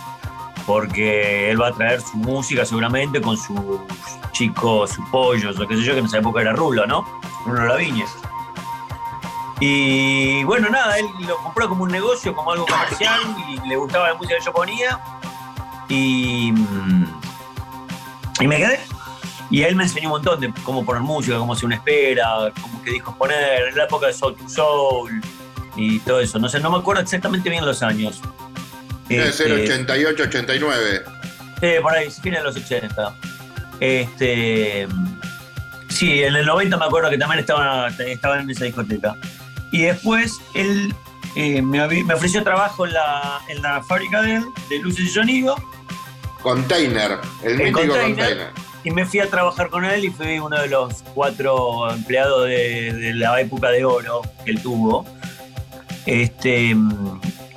[0.68, 3.80] porque él va a traer su música seguramente con sus
[4.32, 7.06] chicos, sus pollos, o qué sé yo, que en esa época era Rulo, ¿no?
[7.46, 8.10] Rulo Laviñez.
[9.60, 13.18] Y bueno, nada, él lo compró como un negocio, como algo comercial,
[13.48, 15.00] y le gustaba la música que yo ponía.
[15.88, 17.20] Y, mm,
[18.40, 18.80] y me quedé.
[19.48, 22.82] Y él me enseñó un montón de cómo poner música, cómo hacer una espera, cómo
[22.84, 25.22] qué discos poner, en la época de Soul to Soul
[25.76, 26.38] y todo eso.
[26.38, 28.20] No sé, no me acuerdo exactamente bien los años.
[29.08, 31.02] Debe ser Este, 88, 89.
[31.60, 33.14] Sí, por ahí, fines de los 80.
[33.80, 34.86] Este,
[35.88, 39.16] sí, en el 90 me acuerdo que también estaba, estaba en esa discoteca.
[39.72, 40.94] Y después él
[41.36, 45.08] eh, me, me ofreció trabajo en la, en la fábrica de, él, de luces y
[45.08, 45.56] sonido.
[46.42, 48.06] Container, el En mítico Container.
[48.16, 48.46] container.
[48.84, 52.92] Y me fui a trabajar con él y fui uno de los cuatro empleados de,
[52.92, 55.04] de la época de oro que él tuvo.
[56.06, 56.74] Este,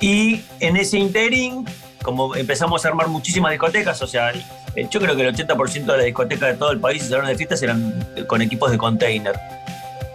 [0.02, 1.64] y en ese interín,
[2.02, 5.96] como empezamos a armar muchísimas discotecas, o sea, eh, yo creo que el 80% de
[5.96, 9.38] las discotecas de todo el país y salones de fiestas eran con equipos de container.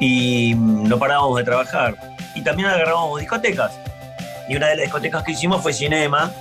[0.01, 1.95] Y mm, no parábamos de trabajar.
[2.35, 3.80] Y también agarrábamos discotecas.
[4.49, 6.34] Y una de las discotecas que hicimos fue Cinema.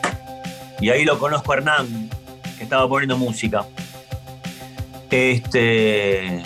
[0.81, 2.11] Y ahí lo conozco a Hernán,
[2.59, 3.65] que estaba poniendo música.
[5.09, 6.43] Este.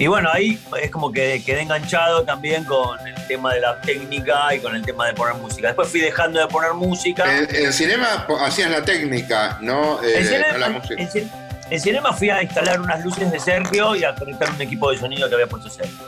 [0.00, 4.54] Y bueno, ahí es como que quedé enganchado también con el tema de la técnica
[4.54, 5.66] y con el tema de poner música.
[5.68, 7.24] Después fui dejando de poner música.
[7.36, 10.94] En, en cinema hacías la técnica, no, Eh, En no cinema- la música.
[11.02, 11.30] en
[11.70, 14.96] en cinema fui a instalar unas luces de Sergio y a conectar un equipo de
[14.98, 15.98] sonido que había puesto Sergio.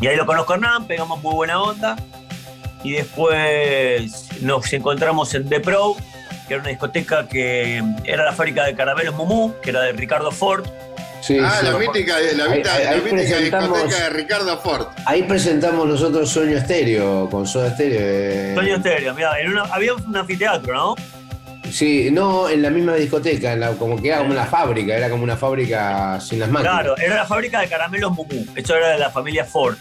[0.00, 1.94] Y ahí lo conozco a Hernán, pegamos muy buena onda.
[2.82, 5.94] Y después nos encontramos en The Pro,
[6.48, 10.32] que era una discoteca que era la fábrica de caramelos Mumú, que era de Ricardo
[10.32, 10.66] Ford.
[11.22, 11.66] Sí, ah, sí.
[11.66, 14.88] la mítica, la, Ahí- la mítica discoteca de Ricardo Ford.
[15.06, 18.00] Ahí presentamos nosotros Sueño Estéreo, con Soda Estéreo.
[18.02, 18.52] eh.
[18.54, 19.14] Sueño Estéreo,
[19.46, 20.94] una- había un anfiteatro, ¿no?
[21.70, 25.08] Sí, no en la misma discoteca, en la- como que era como una fábrica, era
[25.08, 26.74] como una fábrica sin las máquinas.
[26.74, 28.44] Claro, era la fábrica de caramelos Mumú.
[28.56, 29.76] Eso era de la familia Ford.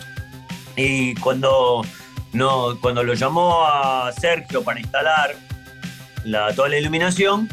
[0.75, 1.81] Y cuando,
[2.33, 5.35] no, cuando lo llamó a Sergio para instalar
[6.23, 7.49] la, toda la iluminación,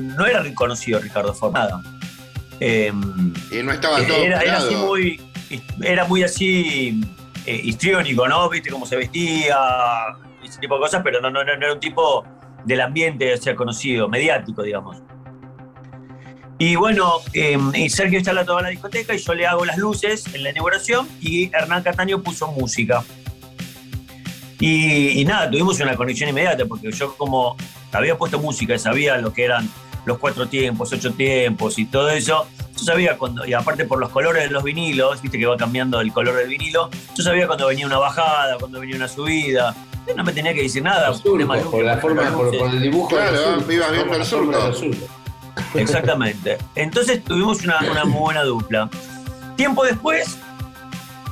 [0.00, 1.82] no era reconocido Ricardo Ford, nada.
[2.60, 2.92] Eh,
[3.52, 4.86] Y no estaba todo era, era así pelado.
[4.86, 5.20] muy,
[5.82, 7.00] era muy así
[7.46, 8.48] eh, histriónico, ¿no?
[8.48, 9.56] Viste cómo se vestía,
[10.44, 12.24] ese tipo de cosas, pero no, no, no era un tipo
[12.64, 14.98] del ambiente, o sea, conocido, mediático, digamos.
[16.60, 17.56] Y bueno, eh,
[17.88, 21.54] Sergio instala toda la discoteca y yo le hago las luces en la inauguración y
[21.54, 23.04] Hernán Cataño puso música.
[24.58, 27.56] Y, y nada, tuvimos una conexión inmediata porque yo como
[27.92, 29.70] había puesto música y sabía lo que eran
[30.04, 32.46] los cuatro tiempos, ocho tiempos y todo eso,
[32.76, 36.00] yo sabía cuando, y aparte por los colores de los vinilos, viste que va cambiando
[36.00, 39.74] el color del vinilo, yo sabía cuando venía una bajada, cuando venía una subida,
[40.06, 41.12] yo no me tenía que decir nada.
[41.12, 43.08] Surcos, más por la forma, más por, el dibujo.
[43.08, 45.06] Claro, ibas viendo el la forma de surco.
[45.74, 46.56] Exactamente.
[46.74, 48.88] Entonces tuvimos una, una muy buena dupla.
[49.56, 50.38] Tiempo después,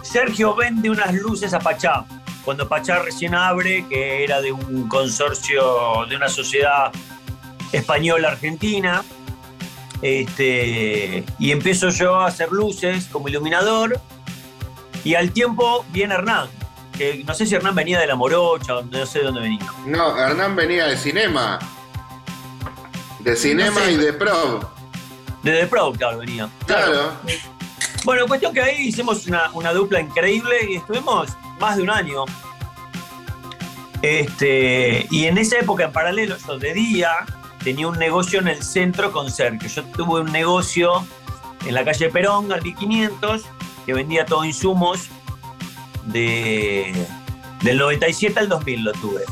[0.02, 2.04] Sergio vende unas luces a Pachá.
[2.44, 6.92] Cuando Pachá recién abre, que era de un consorcio, de una sociedad
[7.72, 9.04] española-argentina.
[10.02, 14.00] Este, y empiezo yo a hacer luces como iluminador.
[15.04, 16.48] Y al tiempo viene Hernán.
[16.96, 19.66] Que no sé si Hernán venía de la Morocha, no sé de dónde venía.
[19.86, 21.58] No, Hernán venía de cinema.
[23.20, 23.92] De cinema sé.
[23.92, 24.76] y de pro.
[25.46, 26.48] De The Pro, claro, venía.
[26.66, 27.12] Claro.
[28.04, 31.28] Bueno, cuestión que ahí hicimos una, una dupla increíble y estuvimos
[31.60, 32.24] más de un año.
[34.02, 37.10] Este, y en esa época, en paralelo, yo de día
[37.66, 39.68] tenía un negocio en el centro con Sergio.
[39.68, 41.04] Yo tuve un negocio
[41.66, 43.42] en la calle Perón, al 500,
[43.84, 45.08] que vendía todo insumos
[46.04, 46.94] de,
[47.62, 49.22] del 97 al 2000 lo tuve.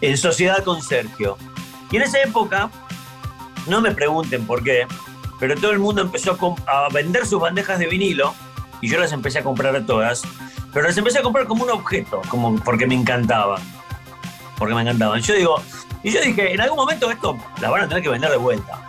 [0.00, 1.38] En sociedad con Sergio.
[1.92, 2.68] Y en esa época,
[3.68, 4.88] no me pregunten por qué,
[5.38, 6.36] pero todo el mundo empezó
[6.66, 8.34] a, vender sus bandejas de vinilo
[8.80, 10.22] y yo las empecé a comprar a todas,
[10.72, 13.62] pero las empecé a comprar como un objeto, como porque me encantaban.
[14.62, 15.20] Porque me encantaban.
[15.20, 15.60] Yo digo,
[16.04, 18.80] y yo dije, en algún momento esto las van a tener que vender de vuelta.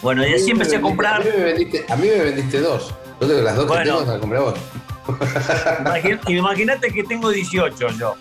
[0.00, 1.16] Bueno, y así empecé a comprar.
[1.16, 2.94] A mí me vendiste, a mí me vendiste dos.
[3.20, 3.82] Yo tengo las dos Bueno.
[3.82, 4.54] que tengo, las compré vos.
[6.28, 8.14] Imagínate que tengo 18 yo.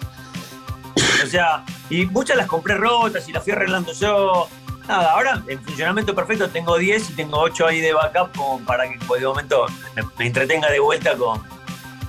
[1.23, 4.47] O sea, y muchas las compré rotas y las fui arreglando yo.
[4.87, 8.87] Nada, ahora en funcionamiento perfecto tengo 10 y tengo 8 ahí de backup como para
[8.87, 11.39] que en cualquier momento me, me entretenga de vuelta con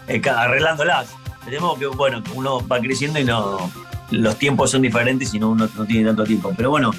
[0.09, 1.15] eh, arreglándolas.
[1.45, 3.70] Tenemos que, bueno, uno va creciendo y no.
[4.10, 6.52] Los tiempos son diferentes y no, uno no tiene tanto tiempo.
[6.56, 6.90] Pero bueno,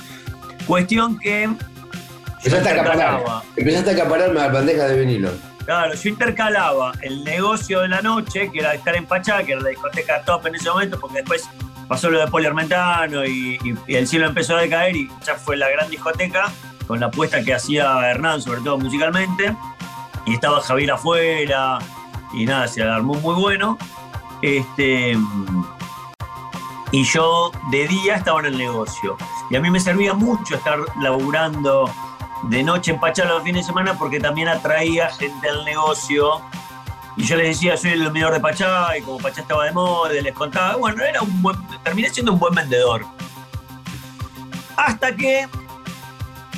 [0.66, 1.44] cuestión que.
[1.44, 3.22] Empezaste a acaparar.
[3.56, 5.30] Empezaste a acapararme las bandejas de vinilo.
[5.66, 9.62] Claro, yo intercalaba el negocio de la noche, que era estar en Pachá, que era
[9.62, 11.50] la discoteca top en ese momento, porque después
[11.88, 15.58] pasó lo de Poliarmentano y, y- y el cielo empezó a decaer y ya fue
[15.58, 16.52] la gran discoteca,
[16.86, 19.56] con la apuesta que hacía Hernán, sobre todo musicalmente,
[20.28, 21.80] y estaba Javier afuera,
[22.32, 23.76] y nada, se armó muy bueno.
[24.44, 25.18] Este,
[26.96, 29.18] y yo de día estaba en el negocio.
[29.50, 31.94] Y a mí me servía mucho estar laburando
[32.44, 36.42] de noche en Pachá los fines de semana porque también atraía gente al negocio.
[37.18, 40.14] Y yo les decía, soy el vendedor de Pachá, y como Pachá estaba de moda,
[40.14, 43.06] les contaba, bueno, era un buen, terminé siendo un buen vendedor.
[44.78, 45.50] Hasta que.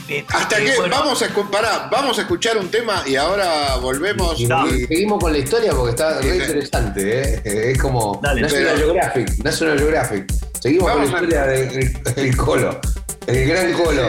[0.10, 4.40] Eh, Hasta eh, que bueno, vamos a, vamos a escuchar un tema y ahora volvemos.
[4.40, 7.72] Y, y seguimos con la historia porque está re interesante, ¿eh?
[7.72, 10.26] Es como Dale, National pero- Geographic, National Geographic.
[10.62, 12.80] Seguimos Vamos con la a- historia del del Colo,
[13.28, 14.08] el gran Colo.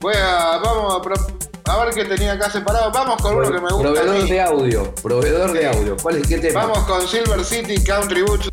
[0.00, 1.26] Voy a, vamos a, pro-
[1.66, 2.90] a ver qué tenía acá separado.
[2.92, 3.92] Vamos con uno que me gusta.
[3.92, 5.96] Proveedor de audio, proveedor de audio.
[6.02, 6.66] ¿Cuál es qué tema?
[6.66, 8.48] Vamos con Silver City Country Boots.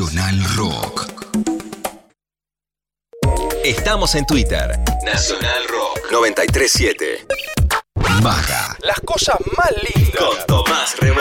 [0.00, 1.12] Nacional Rock.
[3.62, 4.80] Estamos en Twitter.
[5.04, 7.26] Nacional Rock 937.
[8.22, 8.78] Maga.
[8.80, 10.16] Las cosas más lindas.
[10.16, 11.20] Con Tomás Rebó.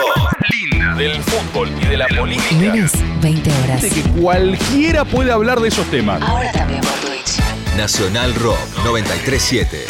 [0.49, 2.55] Linda del fútbol y de la política.
[2.55, 3.81] Lunes, 20 horas.
[3.81, 6.21] De que cualquiera puede hablar de esos temas.
[6.21, 7.37] Ahora también por Twitch.
[7.75, 9.85] Nacional Rock 937.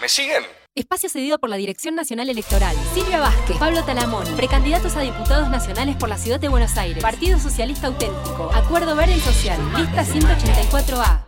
[0.00, 0.57] ¿Me siguen?
[0.98, 2.74] Espacio cedido por la Dirección Nacional Electoral.
[2.92, 7.00] Silvia Vázquez, Pablo Talamoni, precandidatos a diputados nacionales por la Ciudad de Buenos Aires.
[7.00, 8.50] Partido Socialista Auténtico.
[8.52, 9.60] Acuerdo Verde y Social.
[9.76, 11.24] Lista 184A.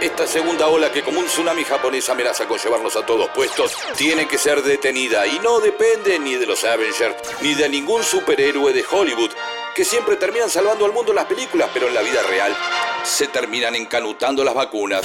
[0.00, 4.26] Esta segunda ola que como un tsunami japonés amenaza con llevarnos a todos puestos, tiene
[4.26, 8.84] que ser detenida y no depende ni de los Avengers ni de ningún superhéroe de
[8.90, 9.30] Hollywood,
[9.76, 12.56] que siempre terminan salvando al mundo en las películas, pero en la vida real
[13.04, 15.02] se terminan encanutando las vacunas.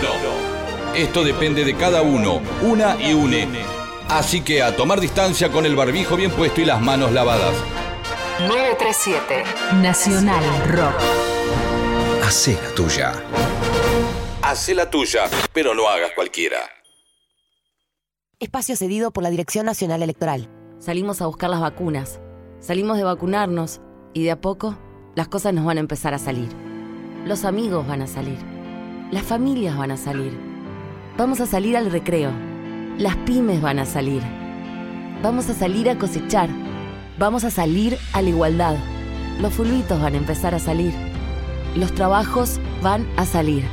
[0.00, 3.48] No, esto depende de cada uno, una y une.
[4.08, 7.54] Así que a tomar distancia con el barbijo bien puesto y las manos lavadas.
[8.48, 9.44] 937.
[9.82, 10.94] Nacional Rock.
[12.24, 13.12] Hacé la tuya.
[14.42, 16.58] Hacé la tuya, pero no hagas cualquiera.
[18.38, 20.48] Espacio cedido por la Dirección Nacional Electoral.
[20.78, 22.20] Salimos a buscar las vacunas,
[22.60, 23.80] salimos de vacunarnos
[24.14, 24.78] y de a poco
[25.14, 26.69] las cosas nos van a empezar a salir.
[27.24, 28.38] Los amigos van a salir,
[29.10, 30.32] las familias van a salir,
[31.18, 32.30] vamos a salir al recreo,
[32.96, 34.22] las pymes van a salir,
[35.22, 36.48] vamos a salir a cosechar,
[37.18, 38.74] vamos a salir a la igualdad,
[39.38, 40.94] los fulbitos van a empezar a salir,
[41.76, 43.64] los trabajos van a salir.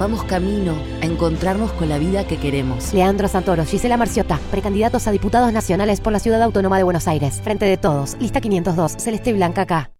[0.00, 2.94] Vamos camino a encontrarnos con la vida que queremos.
[2.94, 7.42] Leandro Santoro, Gisela Marciota, precandidatos a diputados nacionales por la Ciudad Autónoma de Buenos Aires.
[7.44, 9.90] Frente de todos, lista 502, Celeste y Blanca acá.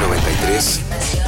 [0.00, 1.23] 93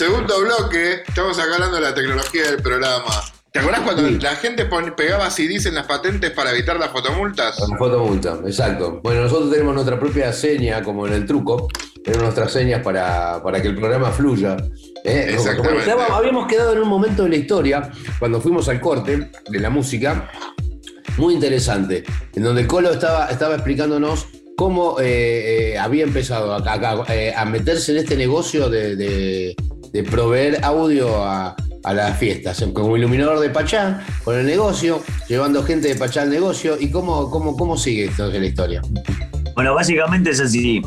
[0.00, 3.04] Segundo bloque, estamos acá hablando de la tecnología del programa.
[3.52, 4.64] ¿Te acuerdas cuando la gente
[4.96, 7.56] pegaba CDs en las patentes para evitar las fotomultas?
[7.56, 9.00] Con fotomulta, exacto.
[9.02, 11.68] Bueno, nosotros tenemos nuestra propia seña, como en el truco.
[12.02, 14.56] Tenemos nuestras señas para, para que el programa fluya.
[15.04, 15.32] ¿eh?
[15.34, 15.90] Exactamente.
[16.10, 20.30] Habíamos quedado en un momento de la historia, cuando fuimos al corte de la música,
[21.18, 22.04] muy interesante,
[22.34, 27.44] en donde Colo estaba, estaba explicándonos cómo eh, eh, había empezado a, a- eh, a
[27.44, 29.56] meterse en este negocio de, de-
[29.92, 35.62] de proveer audio a, a las fiestas, como iluminador de Pachá, con el negocio, llevando
[35.62, 38.82] gente de Pachá al negocio, y cómo, cómo, cómo sigue entonces la historia.
[39.54, 40.82] Bueno, básicamente es así.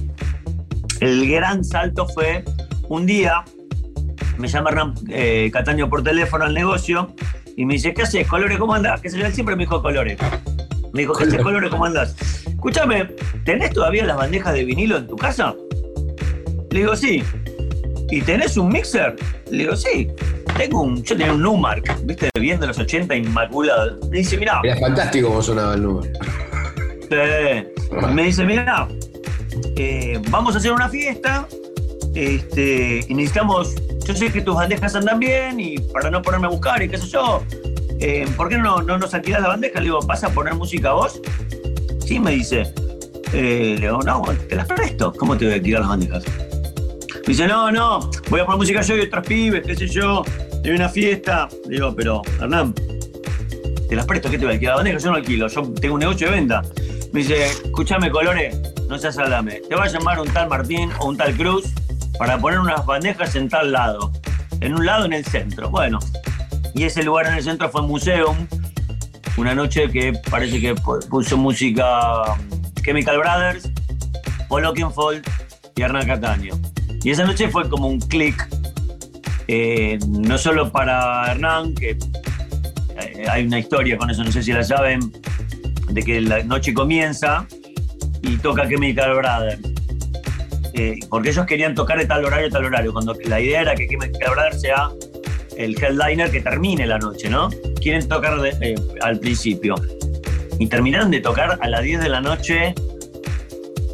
[0.99, 2.43] El gran salto fue
[2.89, 3.43] un día,
[4.37, 7.13] me llama Hernán eh, Cataño por teléfono al negocio
[7.57, 8.27] y me dice, ¿qué haces?
[8.27, 8.57] ¿Colores?
[8.57, 9.01] ¿Cómo andás?
[9.01, 10.17] Que se yo, él siempre me dijo colores.
[10.93, 11.41] Me dijo, ¿qué haces?
[11.41, 11.69] ¿Colores?
[11.69, 12.15] ¿Cómo andás?
[12.47, 13.09] Escúchame,
[13.43, 15.53] ¿tenés todavía las bandejas de vinilo en tu casa?
[16.71, 17.23] Le digo, sí.
[18.13, 19.15] ¿Y tenés un mixer?
[19.49, 20.07] Le digo, sí.
[20.55, 22.29] Tengo un, yo tenía un Numark, ¿viste?
[22.39, 23.97] Bien de los 80, inmaculado.
[24.11, 25.87] Me dice, mirá, Era fantástico cómo sonaba el.
[27.09, 28.05] Sí.
[28.13, 28.87] Me dice, mira,
[29.77, 31.47] eh, vamos a hacer una fiesta
[32.13, 33.73] este, y necesitamos,
[34.05, 36.99] yo sé que tus bandejas andan bien y para no ponerme a buscar y qué
[36.99, 37.41] sé yo,
[37.99, 39.79] eh, ¿por qué no, no nos alquilás la bandeja?
[39.79, 41.19] Le digo, ¿vas a poner música vos?
[42.05, 42.71] Sí, me dice.
[43.33, 45.11] Eh, le digo, no, te las presto.
[45.13, 46.23] ¿Cómo te voy a alquilar las bandejas?
[47.25, 50.23] Dice, no, no, voy a poner música yo y otros pibes, qué sé yo,
[50.63, 51.47] hay una fiesta.
[51.67, 54.73] Digo, pero, Hernán, te las presto, ¿qué te voy a alquilar?
[54.73, 56.61] La bandeja yo no alquilo, yo tengo un negocio de venta.
[57.13, 58.57] Me dice, escúchame, Colores,
[58.89, 59.61] no seas salame.
[59.69, 61.65] Te va a llamar un tal Martín o un tal Cruz
[62.17, 64.11] para poner unas bandejas en tal lado.
[64.61, 65.69] En un lado en el centro.
[65.69, 65.99] Bueno,
[66.73, 68.47] y ese lugar en el centro fue Museum.
[69.37, 72.11] Una noche que parece que pu- puso música
[72.83, 73.69] Chemical Brothers,
[74.49, 75.23] Paul Oakenfold
[75.75, 76.53] y Hernán Cataño.
[77.03, 78.47] Y esa noche fue como un clic,
[79.47, 81.91] eh, no solo para Hernán, que
[83.01, 84.99] eh, hay una historia con eso, no sé si la saben,
[85.89, 87.45] de que la noche comienza
[88.21, 89.59] y toca Chemical Brothers.
[90.75, 93.87] Eh, porque ellos querían tocar de tal horario, tal horario, cuando la idea era que
[93.87, 94.89] Chemical Brothers sea
[95.57, 97.49] el headliner que termine la noche, ¿no?
[97.81, 99.75] Quieren tocar de- eh, al principio.
[100.57, 102.73] Y terminaron de tocar a las 10 de la noche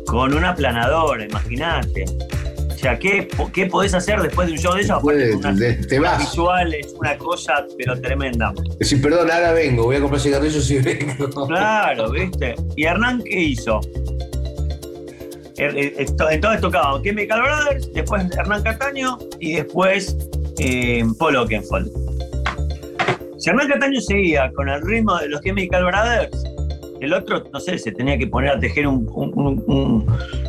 [0.05, 2.05] con una planadora, imagínate.
[2.79, 4.85] O sea, ¿qué, ¿qué podés hacer después de un show de
[5.35, 6.17] unas- te- vas.
[6.17, 8.53] visuales, una cosa, pero tremenda.
[8.79, 11.29] Decir, perdón, ahora vengo, voy a comprar cigarrillos y vengo.
[11.47, 12.55] Claro, ¿viste?
[12.77, 13.81] ¿Y Hernán qué hizo?
[15.57, 20.15] Er- er- esto- Entonces tocaba Chemical Brothers, después Hernán Cataño y después
[20.57, 21.91] eh, Paul Oakenfold.
[23.39, 26.45] Si Hernán Cataño seguía con el ritmo de los Chemical Brothers,
[27.01, 29.31] el otro, no sé, se tenía que poner a tejer un, un,
[29.67, 30.05] un-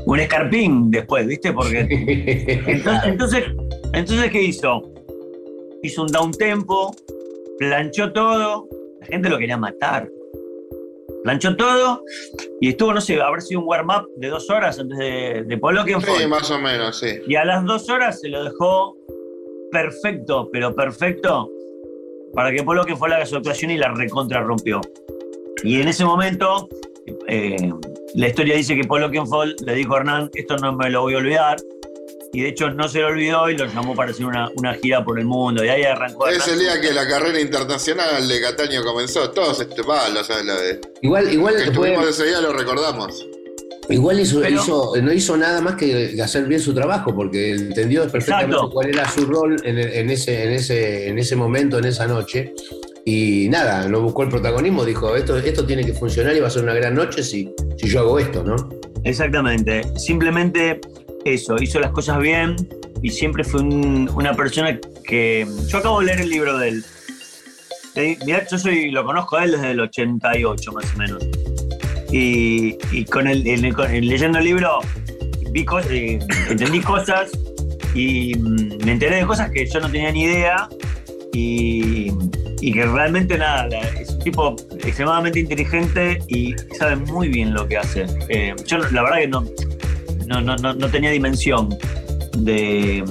[0.06, 1.52] un- escarpín después, ¿viste?
[1.52, 1.80] Porque.
[2.66, 3.44] Entonces, entonces,
[3.92, 4.82] entonces, ¿qué hizo?
[5.82, 6.94] Hizo un down tempo,
[7.58, 8.68] planchó todo,
[9.00, 10.08] la gente lo quería matar.
[11.22, 12.02] Planchó todo
[12.62, 15.84] y estuvo, no sé, habrá sido un warm-up de dos horas antes de, de Polo
[15.84, 17.08] que Sí, más o menos, sí.
[17.26, 18.96] y a las dos horas se lo dejó
[19.70, 21.50] perfecto, pero perfecto,
[22.34, 24.80] para que Polo que fue la actuación y la recontra rompió.
[25.62, 26.68] Y en ese momento,
[27.28, 27.70] eh,
[28.14, 31.14] la historia dice que Polo Kenfol le dijo a Hernán, esto no me lo voy
[31.14, 31.56] a olvidar.
[32.32, 35.04] Y de hecho no se lo olvidó y lo llamó para hacer una, una gira
[35.04, 35.64] por el mundo.
[35.64, 36.28] Y ahí arrancó.
[36.28, 36.50] Es Hernán.
[36.54, 39.30] el día que la carrera internacional de Cataño comenzó.
[39.30, 40.44] Todos este palo, ¿sabes?
[40.44, 40.80] La de.
[41.02, 43.26] Igual, igual que fue- estuvimos ese día lo recordamos.
[43.88, 48.02] Igual hizo, Pero- hizo- no hizo nada más que hacer bien su trabajo, porque entendió
[48.08, 48.70] perfectamente Exacto.
[48.72, 52.54] cuál era su rol en ese, en, ese, en ese momento, en esa noche.
[53.04, 56.50] Y nada, no buscó el protagonismo, dijo, esto, esto tiene que funcionar y va a
[56.50, 58.56] ser una gran noche si, si yo hago esto, ¿no?
[59.04, 59.82] Exactamente.
[59.98, 60.80] Simplemente
[61.24, 62.56] eso, hizo las cosas bien
[63.02, 65.46] y siempre fue un- una persona que.
[65.68, 66.84] Yo acabo de leer el libro de él.
[68.24, 71.26] Mirá, yo soy, lo conozco a él desde el 88 más o menos.
[72.12, 74.78] Y, y con el, el- el- leyendo el libro
[75.52, 76.18] vi cos- eh,
[76.48, 77.30] entendí cosas
[77.94, 80.68] y mm, me enteré de cosas que yo no tenía ni idea
[81.32, 82.12] y,
[82.60, 87.78] y que realmente nada, es un tipo extremadamente inteligente y sabe muy bien lo que
[87.78, 88.06] hace.
[88.28, 89.44] Eh, yo la verdad que no,
[90.26, 91.68] no, no, no, no tenía dimensión
[92.36, 93.02] de,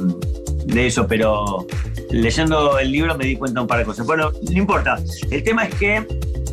[0.66, 1.66] de eso, pero
[2.12, 4.06] leyendo el libro me di cuenta un par de cosas.
[4.06, 4.98] Bueno, no importa.
[5.32, 6.06] El tema es que.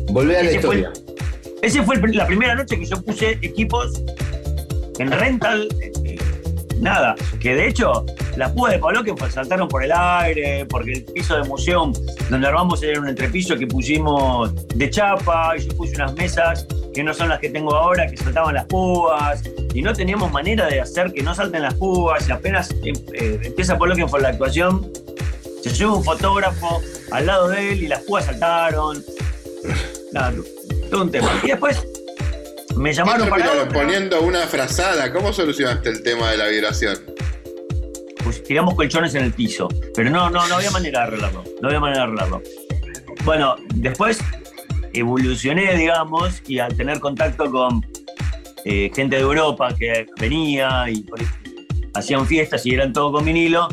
[0.09, 0.93] Volvé a la ese fue historia.
[1.61, 4.01] ese fue el la primera noche que yo puse equipos
[4.99, 5.67] en rental.
[5.81, 6.17] eh,
[6.79, 8.05] nada, que de hecho
[8.37, 11.91] las púas de Pablo que pues, saltaron por el aire, porque el piso de museo
[12.29, 17.03] donde armamos era un entrepiso que pusimos de chapa, y yo puse unas mesas que
[17.03, 19.41] no son las que tengo ahora, que saltaban las púas,
[19.73, 23.39] y no teníamos manera de hacer que no salten las púas, y apenas em- eh,
[23.43, 24.91] empieza Pablo que fue la actuación,
[25.63, 26.81] se sube un fotógrafo
[27.11, 29.03] al lado de él y las púas saltaron.
[30.13, 30.33] Nada,
[30.89, 31.29] todo un tema.
[31.43, 31.85] Y después
[32.75, 35.11] me llamaron para poniendo una frazada.
[35.11, 36.97] ¿Cómo solucionaste el tema de la vibración?
[38.23, 39.67] Pues tiramos colchones en el piso.
[39.95, 41.43] Pero no, no, no había manera de arreglarlo.
[41.61, 42.41] No había manera de arreglarlo.
[43.23, 44.19] Bueno, después
[44.93, 47.85] evolucioné, digamos, y al tener contacto con
[48.65, 51.19] eh, gente de Europa que venía y por-
[51.93, 53.67] hacían fiestas y eran todo con vinilo,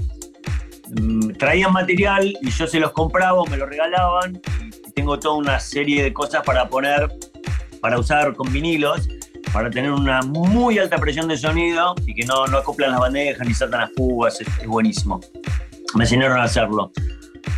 [1.00, 4.40] mm, traían material y yo se los compraba me lo regalaban
[4.86, 7.08] y tengo toda una serie de cosas para poner,
[7.80, 9.08] para usar con vinilos,
[9.54, 13.46] para tener una muy alta presión de sonido y que no, no acoplan las bandejas
[13.46, 15.20] ni saltan las púas, es, es buenísimo.
[15.94, 16.90] Me enseñaron a hacerlo,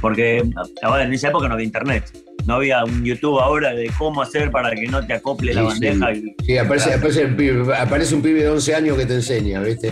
[0.03, 2.05] porque en esa época no había internet,
[2.47, 6.15] no había un YouTube ahora de cómo hacer para que no te acople la bandeja.
[6.15, 6.35] sí.
[6.39, 9.61] y- Sí, aparece, aparece, el pibe- aparece un pibe de 11 años que te enseña,
[9.63, 9.91] ¿viste?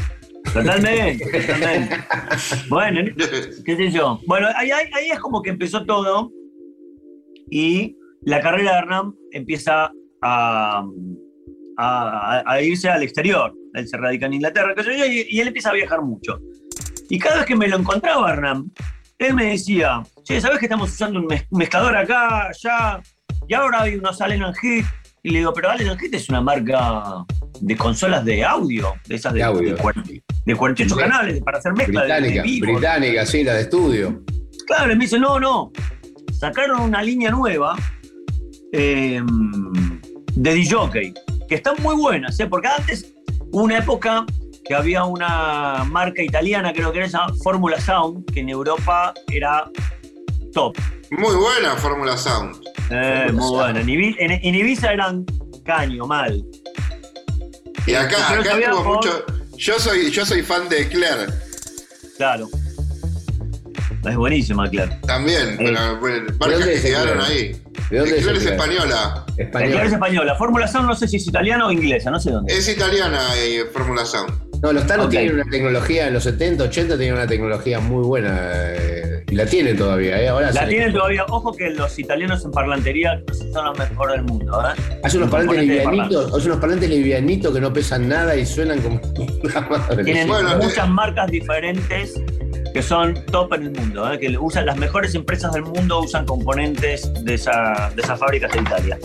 [0.53, 1.97] Totalmente, totalmente.
[2.69, 3.01] Bueno,
[3.65, 4.21] qué sé yo.
[4.27, 6.31] Bueno, ahí, ahí- ahí es como que empezó todo
[7.51, 9.91] y la carrera de Hernán empieza
[10.23, 10.85] a,
[11.79, 13.53] a- a irse al exterior.
[13.75, 14.75] Él se radica en Inglaterra,
[15.07, 16.39] y, y él empieza a viajar mucho.
[17.11, 18.71] Y cada vez que me lo encontraba Hernán,
[19.19, 23.01] él me decía, che, ¿sabes que estamos usando un mez- mezclador acá, allá?
[23.49, 24.85] Y ahora hay unos Allen Hit.
[25.23, 27.25] Y le digo, pero Allen Hit es una marca
[27.61, 29.75] de consolas de audio, de esas de, De audio.
[29.77, 32.73] de de 48 canales, para hacer mezcla de- de, Británica, vivo.
[32.73, 34.23] británica, sí, la de estudio.
[34.67, 35.73] Claro, y me dice, no, no.
[36.33, 37.75] Sacaron una línea nueva
[38.73, 39.23] eh,
[40.35, 41.15] de DJ,
[41.49, 42.47] que están muy buenas, ¿eh?
[42.47, 43.13] porque antes
[43.53, 44.25] hubo una época
[44.65, 49.71] que había una marca italiana, creo que era esa Fórmula Sound, que en Europa era
[50.55, 50.77] top.
[51.11, 52.57] Muy buena Fórmula Sound.
[52.91, 53.81] Eh, muy buena.
[53.81, 55.25] En, Ibi- en- en Ibiza eran
[55.65, 56.43] caño, mal.
[57.87, 59.25] Y acá, acá por- mucho.
[59.57, 61.27] Yo soy, yo soy fan de Claire.
[62.17, 62.49] Claro.
[64.07, 64.93] Es buenísima, claro.
[65.07, 67.19] También, pero bueno, marcas dónde que Eclair?
[67.21, 67.63] ahí.
[67.91, 69.25] ¿De dónde es Eclair es española.
[69.39, 70.35] La clave es española.
[70.37, 72.53] Fórmula Sound no sé si es italiana o inglesa, no sé dónde.
[72.53, 74.33] Es italiana y Fórmula Sound.
[74.63, 75.11] No, los Thanos Ok.
[75.11, 78.39] tienen una tecnología, en los 70, 80 tenían una tecnología muy buena.
[78.53, 80.29] eh, y la tienen todavía, ¿eh?
[80.29, 81.25] Ahora La tienen todavía.
[81.29, 83.21] Ojo que los italianos en parlantería
[83.53, 84.99] son los mejores del mundo, ¿eh?
[85.03, 89.01] Hace unos de livianitos, hace unos parlantes livianitos que no pesan nada y suenan como
[89.43, 90.05] una madre.
[90.05, 92.15] Tienen muchas marcas diferentes
[92.75, 94.19] que son top en el mundo, ¿eh?
[94.19, 98.59] que usan las mejores empresas del mundo usan componentes de, esa, de esas fábricas de
[98.61, 98.99] Italia.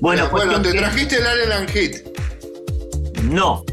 [0.00, 1.96] Bueno, Bueno, bueno, te que- trajiste el Allen Hit.
[3.30, 3.64] No.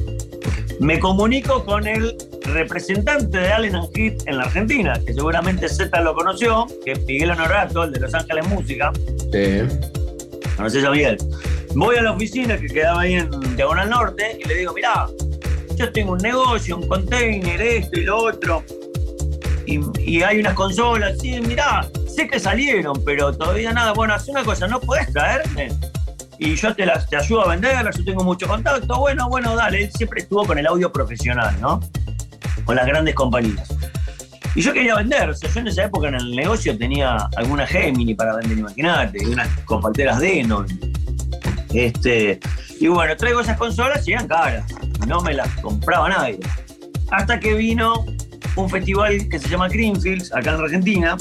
[0.80, 6.14] Me comunico con el representante de Allen Hit en la Argentina, que seguramente Z lo
[6.14, 8.92] conoció, que es Miguel Honorato, el de Los Ángeles Música.
[9.32, 9.62] Sí.
[10.56, 11.18] ¿Conoces a Miguel?
[11.76, 15.08] Voy a la oficina que quedaba ahí en Diagonal Norte y le digo, mirá,
[15.76, 18.64] yo tengo un negocio, un container, esto y lo otro.
[20.00, 23.94] Y, hay unas consolas, sí, mirá, sé que salieron, pero todavía nada.
[23.94, 25.70] Bueno, haz una cosa, no puedes traerme.
[26.38, 29.00] Y yo te, las, te ayudo a venderlas, yo tengo mucho contacto.
[29.00, 29.84] Bueno, bueno, dale.
[29.84, 31.80] Él siempre estuvo con el audio profesional, ¿no?
[32.66, 33.70] Con las grandes compañías.
[34.54, 38.36] Y yo quería vender, yo en esa época en el negocio tenía alguna Gemini para
[38.36, 40.68] vender, imagínate, unas compalteras Denon.
[41.74, 42.38] Este,
[42.78, 44.66] y bueno, traigo esas consolas y eran caras,
[45.08, 46.40] no me las compraba nadie.
[47.12, 48.06] Hasta que vino
[48.56, 51.18] un festival que se llama Greenfields, acá en Argentina,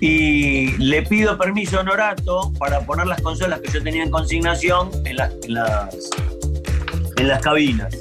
[0.00, 4.90] y le pido permiso a Honorato para poner las consolas que yo tenía en consignación
[5.06, 7.96] en las, en las, cabinas.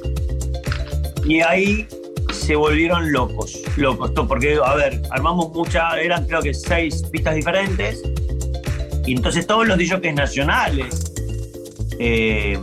[1.26, 1.88] Y ahí
[2.32, 8.02] se volvieron locos, locos, porque, a ver, armamos muchas, eran creo que seis pistas diferentes,
[9.06, 11.14] y entonces todos los DJs nacionales,
[12.00, 12.60] eh,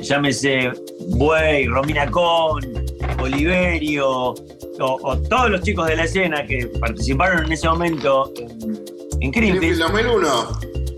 [0.00, 0.72] llámese
[1.10, 2.83] Buey, Romina Con,
[3.20, 4.34] Oliverio, o,
[4.80, 8.78] o todos los chicos de la escena que participaron en ese momento en,
[9.20, 10.28] en Greenfield, 2001.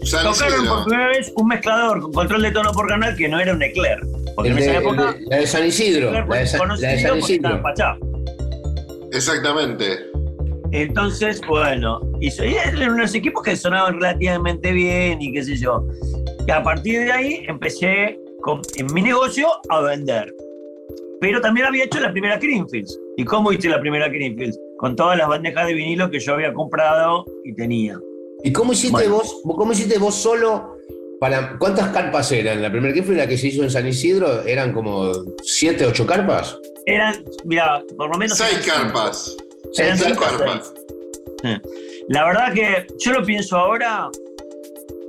[0.04, 0.74] San tocaron Isidro.
[0.74, 3.62] por primera vez un mezclador con control de tono por canal que no era un
[3.62, 3.98] Eclair.
[4.36, 6.10] Porque en El de- esa el época de- la de San Isidro.
[6.12, 7.54] La de San, conocido la de San porque estaba
[7.96, 9.08] Isidro.
[9.12, 9.98] Exactamente.
[10.72, 15.56] Entonces, bueno, y so- y eran unos equipos que sonaban relativamente bien y qué sé
[15.56, 15.86] yo.
[16.46, 20.32] Y a partir de ahí empecé con- en mi negocio a vender.
[21.26, 23.00] Pero también había hecho la primera Greenfields.
[23.16, 24.56] ¿Y cómo hice la primera Greenfields?
[24.78, 27.98] Con todas las bandejas de vinilo que yo había comprado y tenía.
[28.44, 29.14] ¿Y cómo hiciste Bueno.
[29.16, 29.40] vos?
[29.42, 30.76] ¿Cómo hiciste vos solo?
[31.18, 32.62] Para, ¿Cuántas carpas eran?
[32.62, 35.10] La primera fue la que se hizo en San Isidro, eran como
[35.42, 36.56] siete, ocho carpas.
[36.84, 38.38] Eran, mira, por lo menos.
[38.38, 39.36] Seis carpas.
[39.78, 40.72] Eran Seis carpas.
[41.42, 41.60] seis.
[42.08, 44.08] La verdad que yo lo pienso ahora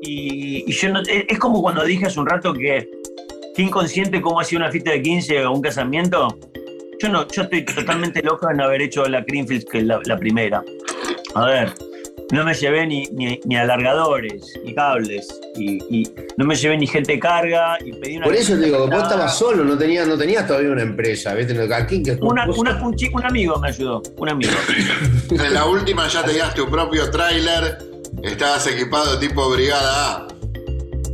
[0.01, 2.89] y, y yo no- es, es como cuando dije hace un rato que
[3.57, 6.37] qué inconsciente cómo hacía una fiesta de 15 o un casamiento.
[6.99, 10.15] Yo no, yo estoy totalmente loco en haber hecho la Greenfield que es la, la
[10.17, 10.63] primera.
[11.35, 11.73] A ver,
[12.31, 16.07] no me llevé ni, ni, ni alargadores, ni cables, y, y
[16.37, 18.89] no me llevé ni gente de carga, y pedí una Por eso te digo, vos
[18.89, 19.03] Nada.
[19.03, 21.33] estabas solo, no tenías, no tenías todavía una empresa.
[21.35, 21.57] ¿viste?
[21.73, 24.51] Aquí que Una, una- un, chico, un amigo me ayudó, un amigo.
[25.31, 27.77] En la última ya tenías tu propio tráiler.
[28.23, 30.27] Estabas equipado tipo Brigada A.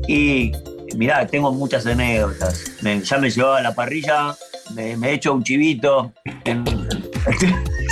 [0.07, 0.51] Y
[0.95, 2.63] mirá, tengo muchas anécdotas.
[2.81, 4.35] Me- ya me llevaba a la parrilla,
[4.75, 6.13] me, he hecho un chivito.
[6.45, 6.63] en-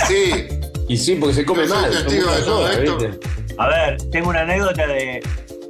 [0.08, 0.32] Sí.
[0.88, 1.90] Y sí, porque se come Yo mal.
[1.90, 2.98] testigo de todo esto.
[3.58, 5.22] A ver, tengo una anécdota de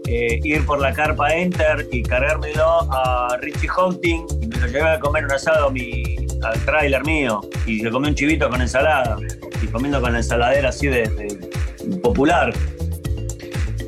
[0.06, 4.88] eh, ir por la carpa Enter y cargármelo a Richie Houghton y me lo llevé
[4.88, 6.02] a comer un asado a mi,
[6.42, 9.16] al tráiler mío y le comí un chivito con ensalada
[9.62, 12.52] y comiendo con la ensaladera así de, de popular.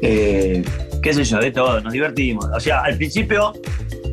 [0.02, 0.62] Eh,
[1.04, 2.46] qué sé yo, de todo, nos divertimos.
[2.56, 3.52] O sea, al principio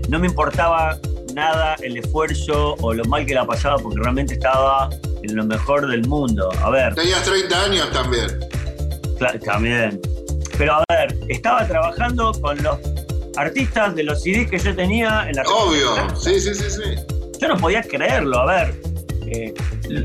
[0.10, 1.00] no me importaba
[1.34, 4.90] nada el esfuerzo o lo mal que la pasaba porque realmente estaba
[5.24, 6.50] en lo mejor del mundo.
[6.62, 8.28] A ver, Tenías 30 años también.
[9.46, 10.02] También.
[10.58, 12.78] Pero a ver, estaba trabajando con los
[13.38, 15.96] artistas de los CDs que yo tenía en la Obvio.
[16.20, 16.96] Sí, sí, sí, sí.
[17.40, 18.82] Yo no podía creerlo, a ver.
[19.28, 19.54] eh,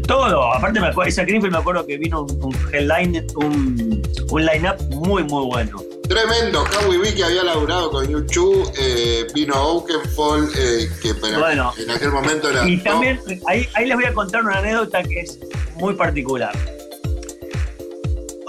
[0.07, 4.47] todo, aparte me acuerdo, esa Greenfield me acuerdo que vino un, un headline, un, un
[4.47, 5.79] line-up muy, muy bueno.
[6.09, 6.65] Tremendo.
[6.81, 11.73] Howie B que había laburado con YouTube, eh, vino Oakenfold, eh, que Bueno.
[11.79, 12.69] en aquel momento era.
[12.69, 15.39] Y también, ahí, ahí les voy a contar una anécdota que es
[15.77, 16.57] muy particular.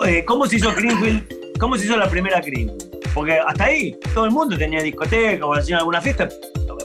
[0.06, 1.24] Eh, ¿Cómo se hizo Greenfield?
[1.60, 2.98] ¿Cómo se hizo la primera Greenfield?
[3.14, 6.30] Porque hasta ahí todo el mundo tenía discoteca o hacían alguna fiesta,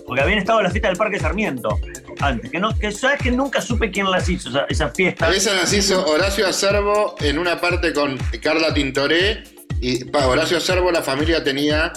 [0.07, 1.78] porque habían estado en la fiesta del Parque Sarmiento
[2.20, 2.51] antes.
[2.51, 5.36] Que, no, que sabes que nunca supe quién las hizo, esa- esas fiestas.
[5.36, 9.44] Esa las hizo Horacio Acervo en una parte con Carla Tintoré.
[9.84, 11.92] Y para Horacio Acervo la familia tenía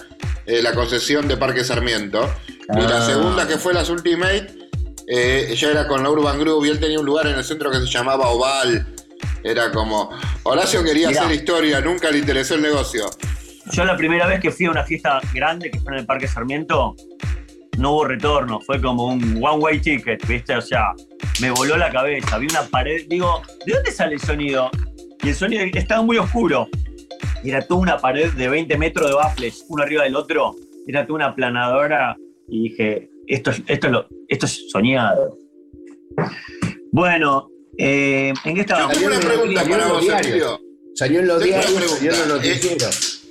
[0.47, 2.27] eh, la concesión de Parque Sarmiento.
[2.75, 3.05] Y la Ah.
[3.05, 4.47] segunda, que fue las Ultimate,
[5.07, 7.69] eh, ella era con la Urban Group y él tenía un lugar en el centro
[7.69, 8.87] que se llamaba Oval.
[9.43, 10.09] Era como.
[10.43, 11.21] Horacio quería Mirá.
[11.21, 13.07] hacer historia, nunca le interesó el negocio.
[13.71, 16.27] Yo la primera vez que fui a una fiesta grande que fue en el Parque
[16.27, 16.95] Sarmiento,
[17.77, 20.55] no hubo retorno, fue como un one-way ticket, ¿viste?
[20.55, 20.85] O sea,
[21.39, 24.71] me voló la cabeza, vi una pared, digo, ¿de dónde sale el sonido?
[25.21, 26.67] Y el sonido estaba muy oscuro.
[27.45, 30.55] Y era toda una pared de 20 metros de baffles, uno arriba del otro,
[30.87, 32.17] era toda una planadora,
[32.47, 35.37] y dije, esto, es- esto, es lo- esto es soñado.
[36.91, 38.91] Bueno, eh, ¿en qué estaba?
[38.91, 40.21] Yo tengo una pregunta Salió en para los vos.
[40.25, 40.59] Emilio.
[40.95, 43.21] Salió en los diarios, salió en los noticieros.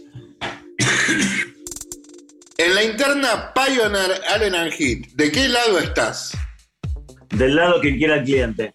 [2.57, 6.37] En la interna Pioneer Allen and Heat, ¿de qué lado estás?
[7.31, 8.75] Del lado que quiera el cliente.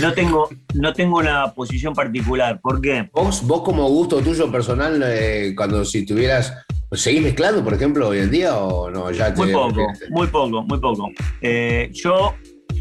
[0.00, 2.60] No tengo, no tengo una posición particular.
[2.60, 3.08] ¿Por qué?
[3.12, 6.52] Vos, vos como gusto tuyo personal, eh, cuando si tuvieras
[6.92, 9.12] ¿Seguís mezclando, por ejemplo, hoy en día o no?
[9.12, 11.08] Ya te- Muy poco, muy poco, muy poco.
[11.40, 12.34] Eh, yo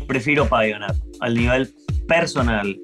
[0.08, 1.72] prefiero Pioneer al nivel
[2.08, 2.76] personal.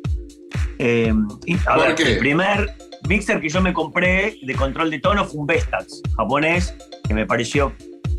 [0.78, 1.12] Eh,
[1.48, 2.14] y, a ¿Por ver, qué?
[2.14, 2.76] el primer
[3.10, 6.76] mixer que yo me compré de control de tono fue un Vestax japonés
[7.08, 7.74] que me pareció.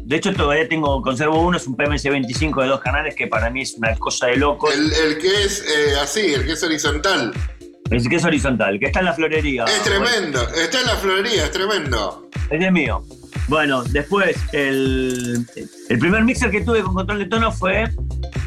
[0.07, 3.63] De hecho, todavía tengo, conservo uno, es un PMC25 de dos canales que para mí
[3.63, 4.71] es una cosa de loco.
[4.71, 7.33] El, el que es eh, así, el que es horizontal.
[7.91, 9.65] El que es horizontal, que está en la florería.
[9.65, 10.49] Es tremendo.
[10.51, 12.29] Está en la florería, es tremendo.
[12.51, 13.03] Este es mío.
[13.49, 15.45] Bueno, después, el,
[15.89, 17.85] el primer mixer que tuve con control de tono fue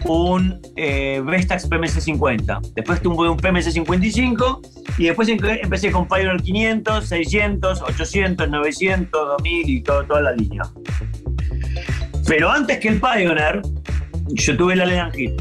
[0.05, 2.73] un eh, Vestax PMC50.
[2.73, 9.69] Después tuve un PMC55 y después em- empecé con Pioneer 500, 600, 800, 900, 2000
[9.69, 10.63] y todo- toda la línea.
[12.29, 13.63] Pero antes que el Pioneer,
[14.27, 15.31] yo tuve el Allen Hit.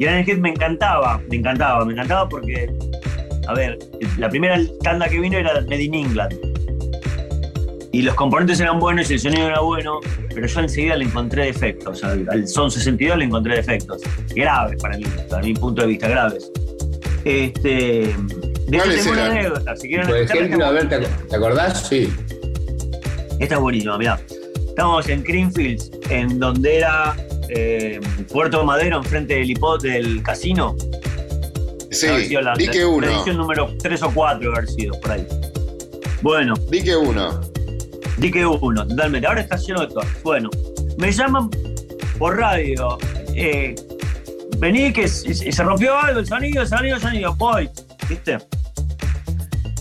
[0.00, 2.68] Y el Allen Hit me encantaba, me encantaba, me encantaba porque,
[3.46, 3.78] a ver,
[4.18, 6.34] la primera tanda que vino era Made in England.
[7.92, 10.00] Y los componentes eran buenos y el sonido era bueno,
[10.34, 12.02] pero yo enseguida le encontré defectos.
[12.02, 14.02] Al, al Son 62 le encontré defectos.
[14.34, 16.50] Graves para mí, para mi punto de vista, graves.
[17.24, 19.76] Este, de hecho, ¿Cuáles tengo una anécdota.
[19.76, 21.86] Si quieren Por ejemplo, a ver, ¿te, te acordás?
[21.86, 22.12] Sí.
[23.38, 24.18] Esta es buenísima, mirá.
[24.76, 27.16] Estamos en Greenfields, en donde era
[27.48, 27.98] eh,
[28.30, 30.76] Puerto Madero, enfrente del hipot del casino.
[31.90, 32.06] Sí,
[32.42, 33.06] la, di que la uno.
[33.06, 35.26] edición número 3 o 4 haber sido, por ahí.
[36.20, 36.52] Bueno.
[36.70, 37.40] Di que uno.
[38.18, 39.26] Di que uno, totalmente.
[39.26, 40.04] Ahora está lleno de todo.
[40.22, 40.50] Bueno,
[40.98, 41.48] me llaman
[42.18, 42.98] por radio.
[43.34, 43.74] eh,
[44.58, 47.34] vení que se rompió algo, el sonido, el sonido, el sonido.
[47.36, 47.70] Voy,
[48.10, 48.36] ¿viste?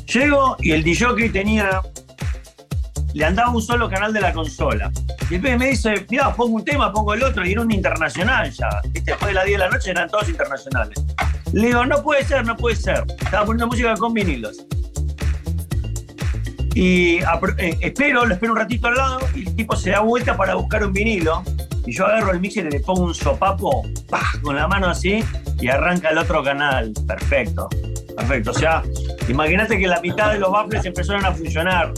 [0.08, 1.82] Llego y el DJ tenía.
[3.16, 4.92] Le andaba un solo canal de la consola.
[5.22, 8.52] Y pibe me dice, mirá, pongo un tema, pongo el otro, y era un internacional
[8.52, 8.68] ya.
[8.92, 9.12] ¿Viste?
[9.12, 11.02] Después de las 10 de la noche eran todos internacionales.
[11.54, 13.06] Le digo, no puede ser, no puede ser.
[13.18, 14.66] Estaba poniendo música con vinilos.
[16.74, 20.36] Y eh, espero, lo espero un ratito al lado, y el tipo se da vuelta
[20.36, 21.42] para buscar un vinilo.
[21.86, 24.34] Y yo agarro el mixer y le pongo un sopapo ¡pah!
[24.42, 25.24] con la mano así
[25.62, 26.92] y arranca el otro canal.
[27.08, 27.70] Perfecto.
[28.18, 28.52] Perfecto.
[28.52, 28.84] O sea,
[29.30, 31.94] imagínate que la mitad de los baffles empezaron a funcionar.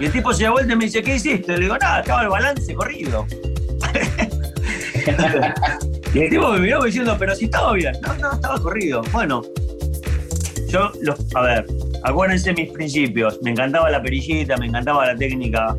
[0.00, 1.52] Y el tipo se da vuelta y me dice, ¿qué hiciste?
[1.52, 3.26] Le digo, nada, estaba el balance corrido.
[6.14, 7.92] y el tipo me miró diciendo, pero si estaba bien.
[8.00, 9.02] No, no, estaba corrido.
[9.12, 9.42] Bueno,
[10.68, 11.66] yo, los, a ver,
[12.04, 13.38] acuérdense mis principios.
[13.42, 15.76] Me encantaba la perillita, me encantaba la técnica.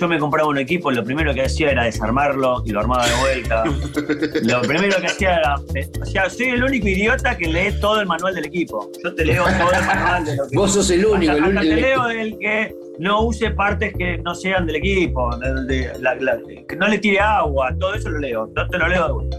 [0.00, 3.14] Yo me compraba un equipo, lo primero que hacía era desarmarlo y lo armaba de
[3.20, 3.64] vuelta.
[4.42, 5.56] lo primero que hacía era.
[5.74, 8.90] me- o sea, soy el único idiota que lee todo el manual del equipo.
[9.02, 10.56] Yo te leo todo el manual de lo que.
[10.56, 11.74] Vos sos el único, Hasta, el hasta único.
[11.74, 16.14] te leo el que no use partes que no sean del equipo, del- de- la-
[16.16, 16.38] la-
[16.68, 18.46] que no le tire agua, todo eso lo leo.
[18.54, 19.38] Todo te lo leo de vuelta.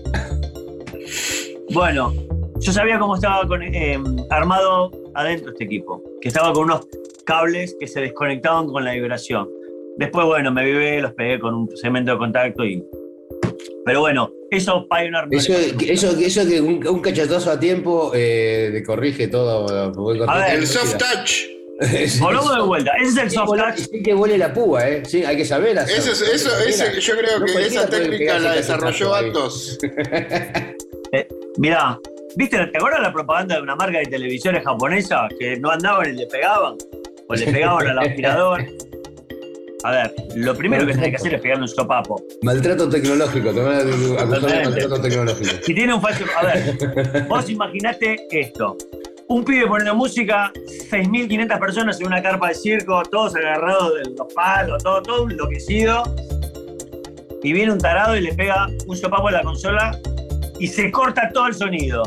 [1.72, 2.14] Bueno,
[2.60, 3.98] yo sabía cómo estaba con- eh,
[4.30, 6.88] armado adentro este equipo, que estaba con unos
[7.26, 9.48] cables que se desconectaban con la vibración.
[10.00, 12.82] Después, bueno, me vivé, los pegué con un cemento de contacto y.
[13.86, 18.12] Pero bueno, eso Pioneer no Eso, le- eso, eso que un, un cachetazo a tiempo
[18.16, 19.68] eh, te corrige todo.
[20.30, 21.42] A ver, El soft touch.
[22.22, 22.92] Volvamos de vuelta.
[23.02, 23.76] Ese es el soft touch.
[23.76, 25.04] Sí que huele la púa, ¿eh?
[25.06, 25.98] Sí, hay que saber hacer.
[26.00, 29.14] Eso, es- eso, ese- yo creo No que esa técnica la desarrolló.
[29.16, 29.78] Atos.
[31.12, 31.28] Eh,
[31.58, 31.98] mirá,
[32.36, 32.58] ¿viste?
[32.68, 36.28] ¿Te acuerdas la propaganda de una marca de televisores japonesa que no andaban y le
[36.28, 36.76] pegaban?
[37.28, 38.64] O le pegaban al aspirador.
[39.84, 42.22] A ver, lo primero que tenés que hacer es pegarle un sopapo.
[42.42, 45.50] Maltrato tecnológico, te van a acusar de maltrato tecnológico.
[45.64, 46.26] Si tiene un falso.
[46.38, 48.78] A ver, vos imaginate esto.
[49.28, 50.52] Un pibe poniendo música,
[50.92, 56.04] 6.500 personas en una carpa de circo, todos agarrados de los palos, todo, todo enloquecido.
[57.44, 59.98] Y viene un tarado y le pega un sopapo a la consola
[60.60, 62.04] y se corta todo el sonido.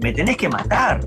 [0.00, 1.00] Me tenés que matar.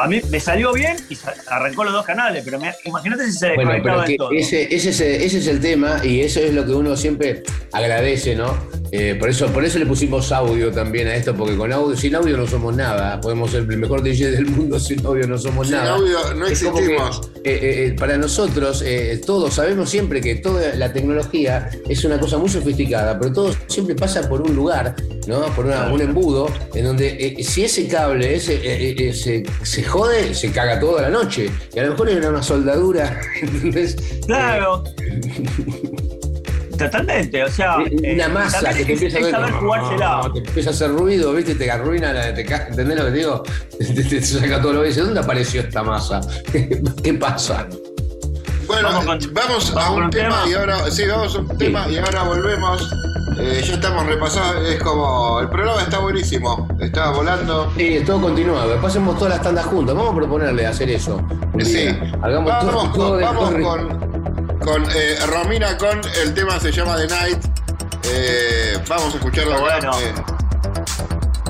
[0.00, 1.16] A mí me salió bien y
[1.48, 4.30] arrancó los dos canales, pero me- imagínate si se Bueno, desconectaba pero que en todo.
[4.32, 7.42] ese, ese, es, ese es el tema y eso es lo que uno siempre
[7.72, 8.56] agradece, ¿no?
[8.94, 12.14] Eh, por, eso, por eso le pusimos audio también a esto, porque con audio, sin
[12.14, 13.18] audio no somos nada.
[13.22, 15.94] Podemos ser el mejor DJ del mundo, sin audio no somos Sin nada.
[15.94, 17.30] audio no Es como que, existimos.
[17.42, 22.36] eh, eh, para nosotros, eh, todos sabemos siempre que toda la tecnología es una cosa
[22.36, 24.94] muy sofisticada, pero todo siempre pasa por un lugar,
[25.26, 25.40] ¿no?
[25.56, 29.42] Por una- un embudo, en donde eh, si ese cable ese,
[29.72, 31.50] se, jode, se caga toda la noche.
[31.74, 33.96] Y a lo mejor era una soldadura, ¿entendés?
[34.26, 34.84] Claro.
[36.78, 37.76] Totalmente, o sea.
[38.02, 40.30] eh, Una masa también que te empieza a saber jugársela.
[40.32, 41.54] te empieza a hacer ruido, ¿viste?
[41.54, 43.42] Te arruina, la, te, ¿entendés lo que te digo?
[43.78, 45.00] Te, te saca todo lo que dice.
[45.00, 46.20] ¿Dónde apareció esta masa?
[47.02, 47.68] ¿Qué pasa?
[48.72, 48.88] Bueno,
[49.32, 52.90] vamos, a un tema, y ahora, sí, vamos a un tema y ahora volvemos.
[53.38, 57.70] Eh, ya estamos repasando, es como, el programa está buenísimo, está volando.
[57.76, 58.80] Sí, todo continuado.
[58.80, 59.94] Pasemos todas las tandas juntas.
[59.94, 61.16] Vamos a proponerle hacer eso.
[61.52, 61.72] Un Sí.
[61.74, 62.12] día.
[62.22, 66.72] Hagamos vamos todo, con, todo de vamos con, con, eh, Romina con el tema se
[66.72, 67.38] llama The Night.
[68.04, 69.60] Eh, vamos a escucharlo.
[69.60, 69.90] Bueno.
[70.00, 70.12] eh.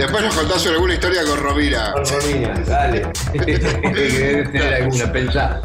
[0.03, 1.93] Después nos contás alguna historia con Romina.
[1.93, 3.07] Con Romina, dale.
[3.33, 5.61] Debe tener alguna, pensá.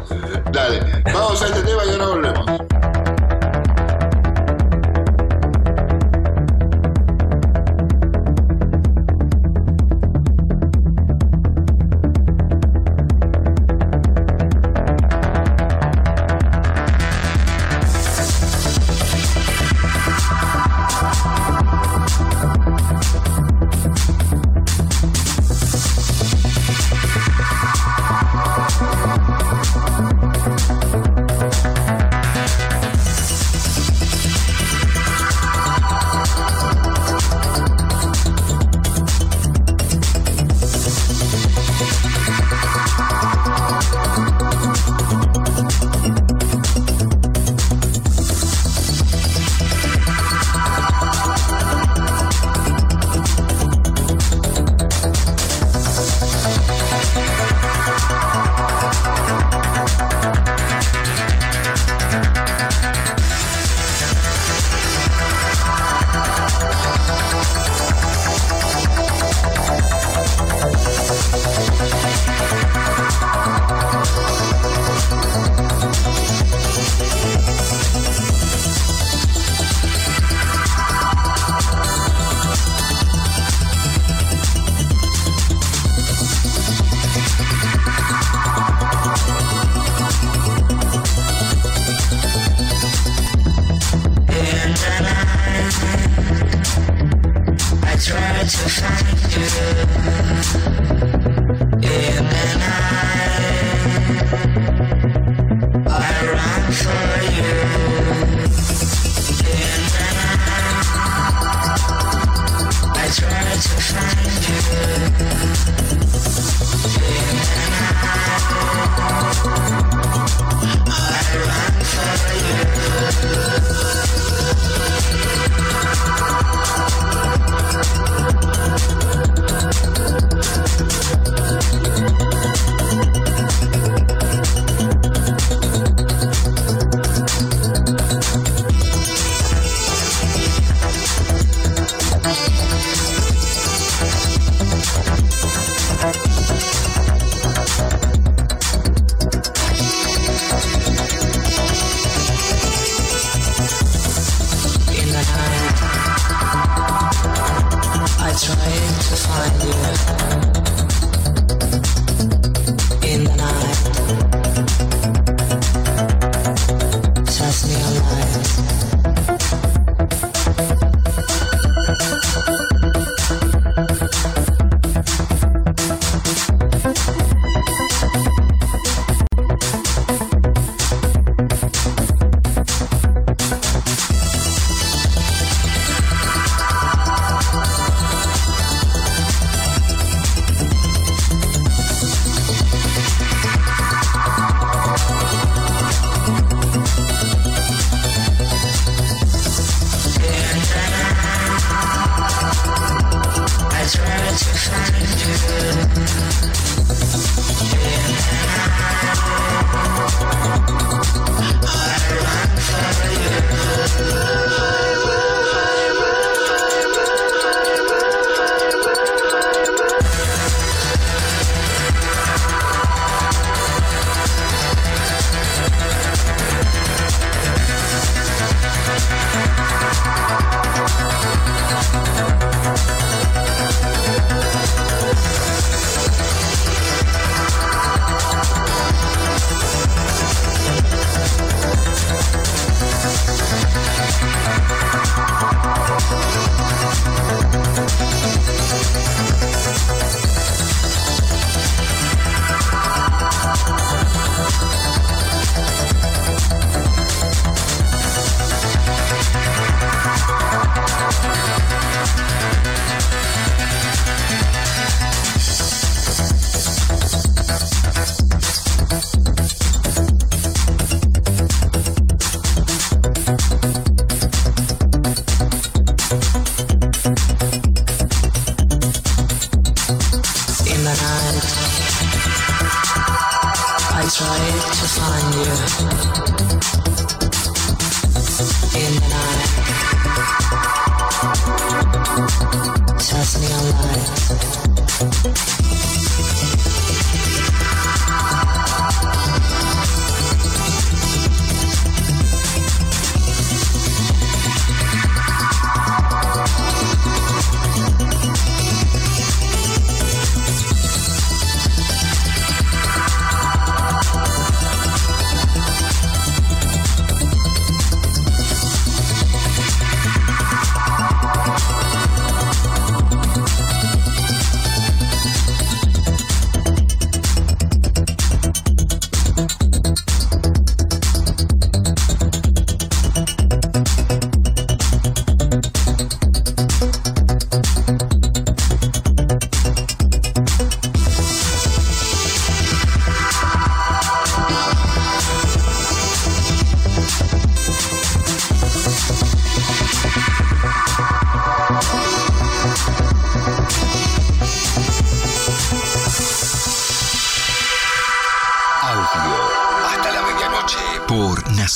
[0.52, 0.80] Dale,
[1.12, 2.87] vamos a este tema y ahora volvemos.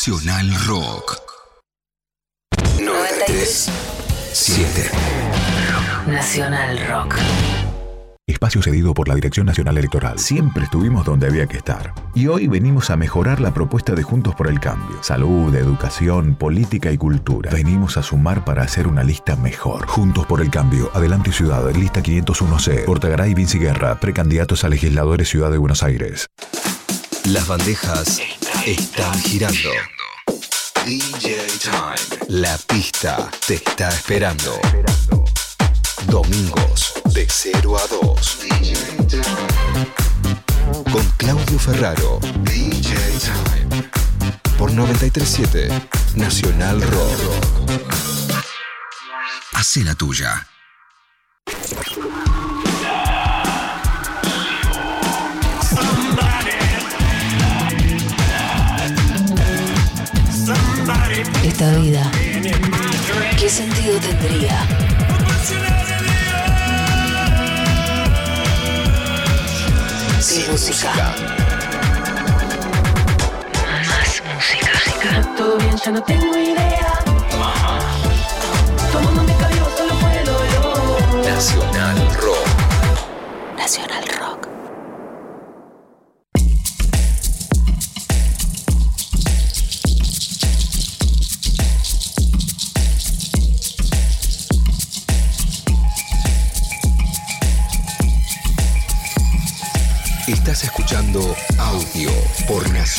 [0.05, 1.17] Nacional Rock.
[2.81, 3.71] 93.
[4.33, 4.91] 7.
[6.09, 7.15] Nacional Rock.
[8.27, 10.19] Espacio cedido por la Dirección Nacional Electoral.
[10.19, 11.95] Siempre estuvimos donde había que estar.
[12.17, 15.01] Y hoy venimos a mejorar la propuesta de Juntos por el Cambio.
[15.05, 17.53] Salud, educación, política y cultura.
[17.53, 19.87] Venimos a sumar para hacer una lista mejor.
[19.87, 20.91] Juntos por el Cambio.
[20.95, 21.73] Adelante Ciudad.
[21.77, 22.87] Lista 501C.
[22.87, 24.01] Portagaray Vinci Guerra.
[24.01, 26.27] Precandidatos a legisladores Ciudad de Buenos Aires.
[27.25, 28.21] Las bandejas
[28.67, 29.71] están girando.
[30.85, 32.27] DJ Time.
[32.29, 34.61] La pista te está esperando.
[36.07, 38.39] Domingos de 0 a 2.
[40.93, 42.21] Con Claudio Ferraro.
[42.43, 43.91] DJ Time.
[44.59, 45.69] Por 937
[46.15, 47.83] Nacional Rock.
[49.53, 50.52] Hace la tuya.
[61.45, 62.11] Esta vida,
[63.39, 64.67] ¿qué sentido tendría?
[70.21, 70.93] Sin música.
[73.89, 75.35] Más música.
[75.37, 76.99] Todo bien, ya no tengo idea.
[78.93, 80.63] Tomando mi cabello solo puedo yo.
[81.31, 82.47] Nacional Rock.
[83.57, 84.22] Nacional Rock.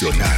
[0.04, 0.33] Nacional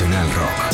[0.00, 0.69] Nacional Rock.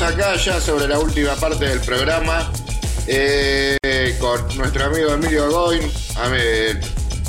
[0.00, 2.50] Acá ya sobre la última parte del programa
[3.06, 3.76] eh,
[4.18, 5.82] con nuestro amigo Emilio Goin.
[6.16, 6.80] A ver,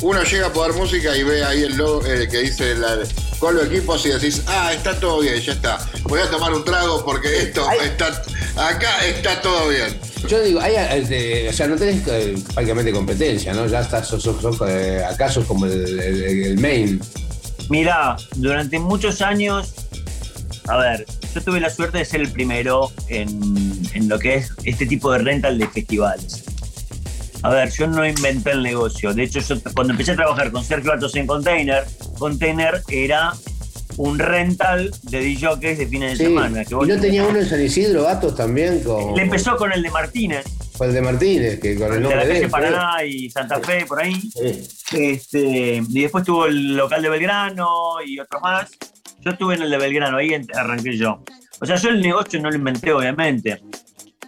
[0.01, 2.97] uno llega a poder música y ve ahí el logo eh, que dice la,
[3.39, 5.77] con los equipos y decís, ah, está todo bien, ya está.
[6.03, 8.07] Voy a tomar un trago porque esto está,
[8.55, 9.99] acá está todo bien.
[10.27, 13.67] Yo digo, hay, eh, o sea, no tenés eh, prácticamente competencia, ¿no?
[13.67, 17.01] Ya estás, sos, sos- sos, eh, acaso como el, el- el main.
[17.69, 19.73] Mirá, durante muchos años,
[20.67, 23.29] a ver, yo tuve la suerte de ser el primero en,
[23.93, 26.43] en lo que es este tipo de rental de festivales.
[27.43, 29.13] A ver, yo no inventé el negocio.
[29.13, 31.83] De hecho, yo cuando empecé a trabajar con Sergio Altos en Container,
[32.19, 33.33] Container era
[33.97, 36.63] un rental de DJs de fines de semana.
[36.63, 39.71] que Y vos- no tenía uno en San Isidro, Gatos también, con, Le empezó con
[39.73, 40.45] el de Martínez,
[40.77, 42.49] con el de Martínez, que con el de nombre la de calle él.
[42.51, 44.13] Paraná y Santa Fe, por ahí.
[44.21, 44.67] Sí.
[44.93, 47.67] Este, y después tuvo el local de Belgrano
[48.05, 48.69] y otro más.
[49.21, 51.23] Yo estuve en el de Belgrano, ahí arranqué yo.
[51.59, 53.61] O sea, yo el negocio no lo inventé, obviamente.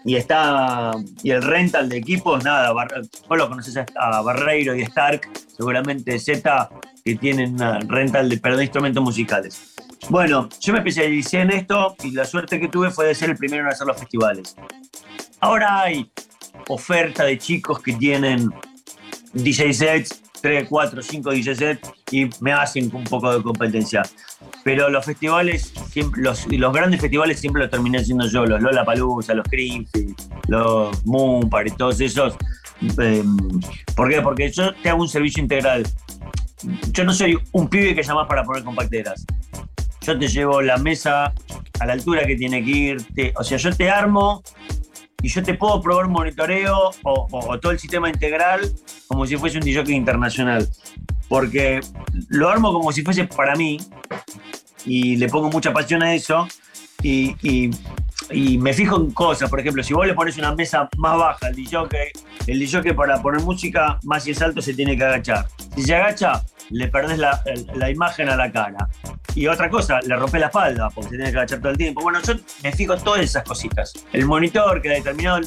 [0.05, 0.91] Y está.
[1.23, 2.71] Y el rental de equipos, nada.
[2.73, 6.69] Bar- vos lo conoces a, Barreiro y Stark, seguramente Z,
[7.03, 7.57] que tienen
[7.87, 9.73] rental de, pero de instrumentos musicales.
[10.09, 13.37] Bueno, yo me especialicé en esto y la suerte que tuve fue de ser el
[13.37, 14.55] primero en hacer los festivales.
[15.39, 16.11] Ahora hay
[16.67, 18.49] oferta de chicos que tienen
[19.31, 24.03] DJ sets, 3, 4, 5 DJ sets y me hacen un poco de competencia.
[24.65, 25.73] Pero los festivales,
[26.17, 30.13] los, los grandes festivales siempre los terminé haciendo yo, los Lola Palusa, los Greenfield,
[30.49, 32.35] los Moonpar y todos esos.
[32.99, 33.23] Eh,
[33.95, 34.21] ¿Por qué?
[34.21, 35.87] Porque yo te hago un servicio integral.
[36.91, 39.25] Yo no soy un pibe que llamás para poner compacteras.
[40.01, 41.33] Yo te llevo la mesa
[41.79, 43.03] a la altura que tiene que ir.
[43.15, 44.43] te- o sea, yo te armo
[45.23, 48.71] y yo te puedo probar monitoreo o, o- o todo el sistema integral
[49.07, 50.67] como si fuese un DJ internacional.
[51.27, 51.79] Porque
[52.29, 53.79] lo armo como si fuese para mí
[54.85, 56.47] y le pongo mucha pasión a eso
[57.01, 57.71] y, y-
[58.29, 59.49] y me fijo en cosas.
[59.49, 61.77] Por ejemplo, si vos le pones una mesa más baja al DJ,
[62.47, 65.47] el DJ para poner música más si es alto se tiene que agachar.
[65.75, 68.87] Si se agacha, le perdés la, el- la imagen a la cara.
[69.35, 72.01] Y otra cosa, le rompes la espalda porque se tiene que agachar todo el tiempo.
[72.01, 72.33] Bueno, yo
[72.63, 73.93] me fijo todas esas cositas.
[74.11, 75.39] El monitor que a determinado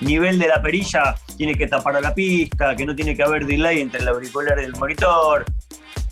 [0.00, 3.46] nivel de la perilla tiene que tapar a la pista, que no tiene que haber
[3.46, 5.44] delay entre el auricular y el monitor.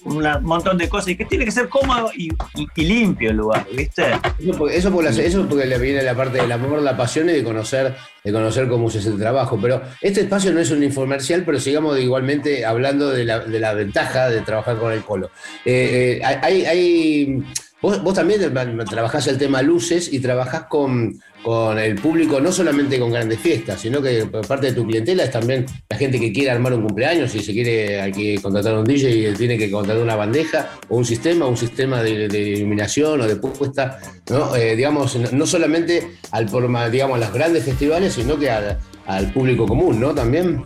[0.05, 3.37] Un montón de cosas y que tiene que ser cómodo y, y- y limpio el
[3.37, 4.05] lugar, ¿viste?
[4.39, 7.29] Eso porque, eso porque, la- eso porque le viene la parte del amor, la pasión
[7.29, 7.95] y de conocer,
[8.25, 9.59] de conocer cómo se hace el trabajo.
[9.61, 13.75] Pero este espacio no es un infomercial, pero sigamos igualmente hablando de la, de la
[13.75, 15.31] ventaja de trabajar con el colo.
[15.67, 17.43] Eh, eh, hay, hay-
[17.83, 18.41] vos, vos también
[18.89, 23.81] trabajás el tema luces y trabajás con, con el público, no solamente con grandes fiestas,
[23.81, 27.31] sino que parte de tu clientela es también la gente que quiere armar un cumpleaños,
[27.31, 30.97] si se quiere, hay que contratar un DJ y tiene que contratar una bandeja o
[30.97, 33.99] un sistema, un sistema de, iluminación o de puesta,
[34.29, 34.55] ¿no?
[34.57, 36.47] Eh, digamos, no- solamente al
[36.91, 40.15] digamos, a los grandes festivales, sino que al, al público común, ¿no?
[40.15, 40.63] También.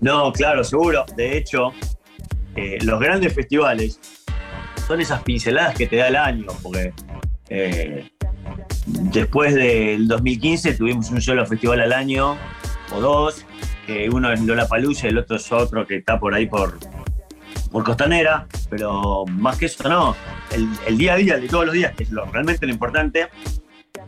[0.00, 1.04] No, claro, seguro.
[1.16, 1.72] De hecho,
[2.56, 3.98] eh, los grandes festivales
[4.90, 6.92] son esas pinceladas que te da el año, porque
[7.48, 8.10] eh,
[8.86, 12.36] después del 2015 tuvimos un solo festival al año,
[12.92, 13.46] o dos,
[13.86, 16.76] que uno es Lollapalooza y el otro es otro que está por ahí por,
[17.70, 20.16] por Costanera, pero más que eso no.
[20.50, 22.72] El, el día a día, el de todos los días, que es lo, realmente lo
[22.72, 23.28] importante,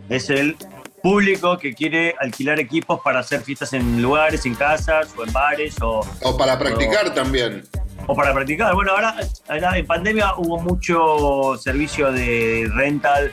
[0.08, 0.56] es el
[1.00, 5.76] público que quiere alquilar equipos para hacer fiestas en lugares, en casas o en bares
[5.80, 6.00] o...
[6.24, 7.62] O para practicar también.
[8.06, 8.74] O para practicar.
[8.74, 9.16] Bueno, ahora,
[9.48, 13.32] ahora en pandemia hubo mucho servicio de rental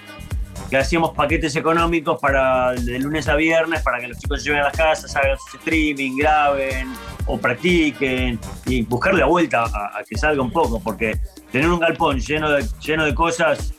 [0.70, 4.62] que hacíamos paquetes económicos para de lunes a viernes para que los chicos se lleven
[4.62, 6.94] a las casas, hagan su streaming, graben
[7.26, 11.20] o practiquen y buscarle la vuelta a, a que salga un poco, porque
[11.52, 13.74] tener un galpón lleno de, lleno de cosas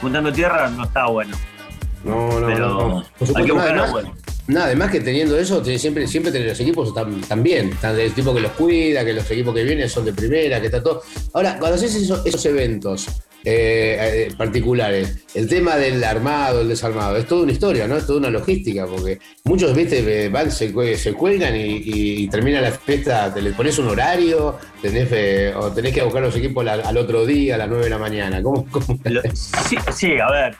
[0.00, 1.36] juntando tierra no está bueno.
[2.04, 3.04] No, no, Pero no, no.
[3.18, 4.12] Por hay que buscar la vuelta.
[4.48, 8.40] Nada, además que teniendo eso, siempre, siempre los equipos están, están bien, están tipo que
[8.40, 11.02] los cuida, que los equipos que vienen son de primera, que está todo.
[11.32, 13.06] Ahora, cuando haces eso- esos eventos,
[13.44, 15.18] eh, eh, particulares.
[15.34, 17.96] El tema del armado, el desarmado, es toda una historia, ¿no?
[17.96, 23.32] Es toda una logística, porque muchos, viste, van, se, se cuelgan y, termina la fiesta,
[23.32, 27.24] te le pones un horario, tenés, eh, o tenés que buscar los equipos al otro
[27.24, 28.42] día, a las 9 de la mañana.
[28.42, 28.98] ¿Cómo, cómo?
[29.94, 30.56] Sí, a ver.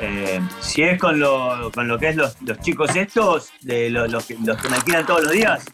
[0.00, 4.26] Eh, si es con lo, con lo que es los, chicos estos, de los, los
[4.26, 5.64] que, los que me alquilan todos los días,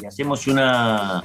[0.00, 1.22] y hacemos una,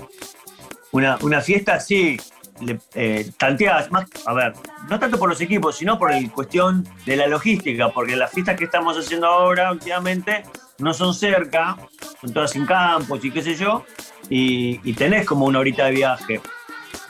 [0.91, 2.19] una, una fiesta, sí,
[2.61, 4.53] le, eh, tanteadas, más, a ver,
[4.89, 8.57] no tanto por los equipos, sino por el cuestión de la logística, porque las fiestas
[8.57, 10.43] que estamos haciendo ahora últimamente
[10.77, 11.77] no son cerca,
[12.21, 13.85] son todas en campos y qué sé yo,
[14.29, 16.41] y tenés como una horita de viaje.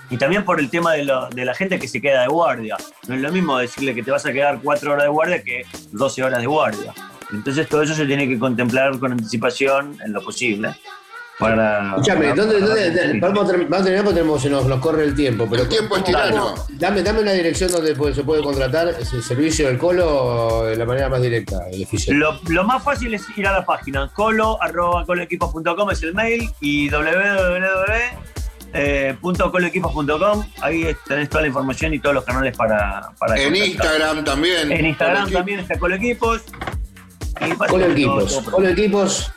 [0.09, 2.77] Y también por el tema de, lo- de la gente que se queda de guardia.
[3.07, 5.65] No es lo mismo decirle que te vas a quedar cuatro horas de guardia que
[5.91, 6.93] 12 horas de guardia.
[7.33, 10.75] Entonces todo eso se tiene que contemplar con anticipación en lo posible.
[11.37, 14.49] Para, Escúchame, para- ¿dónde, para- dónde- vamos, a ter- vamos a terminar porque tenemos- se
[14.49, 15.45] nos, nos corre el tiempo.
[15.49, 16.53] Pero El tiempo es tirano.
[16.69, 21.09] Dame, dame una dirección donde se puede contratar ese servicio del colo de la manera
[21.09, 22.15] más directa, el oficial.
[22.15, 26.49] Lo, lo más fácil es ir a la página colo arroba coloequipos.com es el mail
[26.61, 26.89] y
[29.21, 33.67] www.coloequipos.com ahí tenés toda la información y todos los canales para, para En contactar.
[33.67, 34.71] Instagram también.
[34.71, 36.41] En Instagram Colo también está Colo Equipos.
[38.51, 39.31] Colo Equipos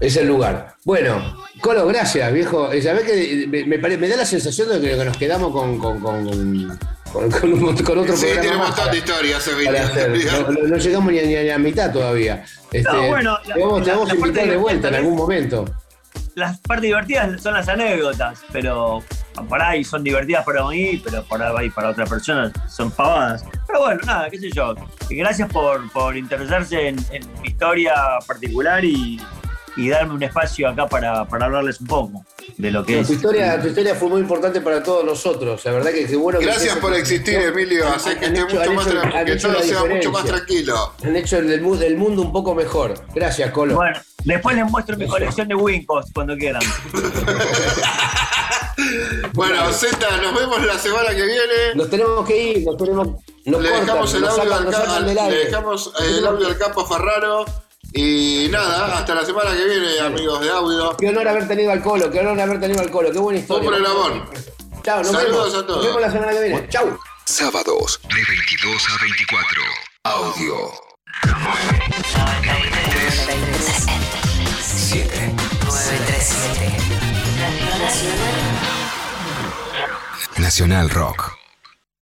[0.00, 0.74] es el lugar.
[0.84, 2.72] Bueno, Colo, gracias, viejo.
[2.72, 5.78] Eh, ¿Sabés que me, me pare- me da la sensación de que, nos quedamos con,
[5.78, 6.78] con, con,
[7.12, 8.74] con- con un- con otro Sí, programa?
[8.74, 9.36] para Emilia.
[9.86, 10.10] hacer.
[10.42, 12.44] No, no- no llegamos ni a, ni a- ni a mitad todavía.
[12.72, 15.14] Este, No, bueno, la- te vamos, te vamos a la invitar de vuelta en algún
[15.16, 15.64] momento.
[16.34, 19.02] Las partes divertidas son las anécdotas, pero
[19.48, 23.44] por ahí son divertidas para mí, pero por ahí para otras personas son pavadas.
[23.66, 24.74] Pero bueno, nada, qué sé yo.
[25.10, 27.94] Gracias por, por interesarse en, en mi historia
[28.26, 29.20] particular y,
[29.76, 32.24] y darme un espacio acá para, para hablarles un poco
[32.58, 33.06] de lo que es.
[33.06, 35.64] tu, historia, tu historia fue muy importante para todos nosotros.
[35.64, 37.86] La verdad que qué bueno que Gracias por existir, Emilio.
[37.88, 40.92] Han- que esté hecho- mucho más hecho- tra- han que todo sea mucho más tranquilo.
[41.04, 42.94] Han hecho el, del mu- del mundo un poco mejor.
[43.14, 43.74] Gracias, Colo.
[43.76, 46.62] Bueno, después les muestro mi colección de Wincos cuando quieran.
[49.34, 51.74] Bueno, Z, nos vemos la semana que viene.
[51.74, 53.08] Nos tenemos que ir, nos tenemos.
[53.44, 54.64] Nos le cortan, dejamos el nos audio, sacan- al,
[55.06, 57.44] nos del le dejamos el audio al campo Ferraro.
[57.94, 60.96] Y nada, hasta la semana que viene, amigos de audio.
[60.96, 63.68] Qué honor haber tenido al Colo, qué honor haber tenido al Colo, qué buena historia.
[63.68, 64.30] Un programón.
[64.82, 65.54] Chao, nos Saludos vemos.
[65.54, 65.76] a todos.
[65.76, 66.68] Nos vemos la semana que viene.
[66.68, 66.98] Chau.
[67.24, 69.62] Sábados de 22 a 24.
[70.04, 70.72] Audio.
[74.60, 75.34] 7.
[75.64, 76.78] 937.
[80.38, 81.41] Nacional Rock.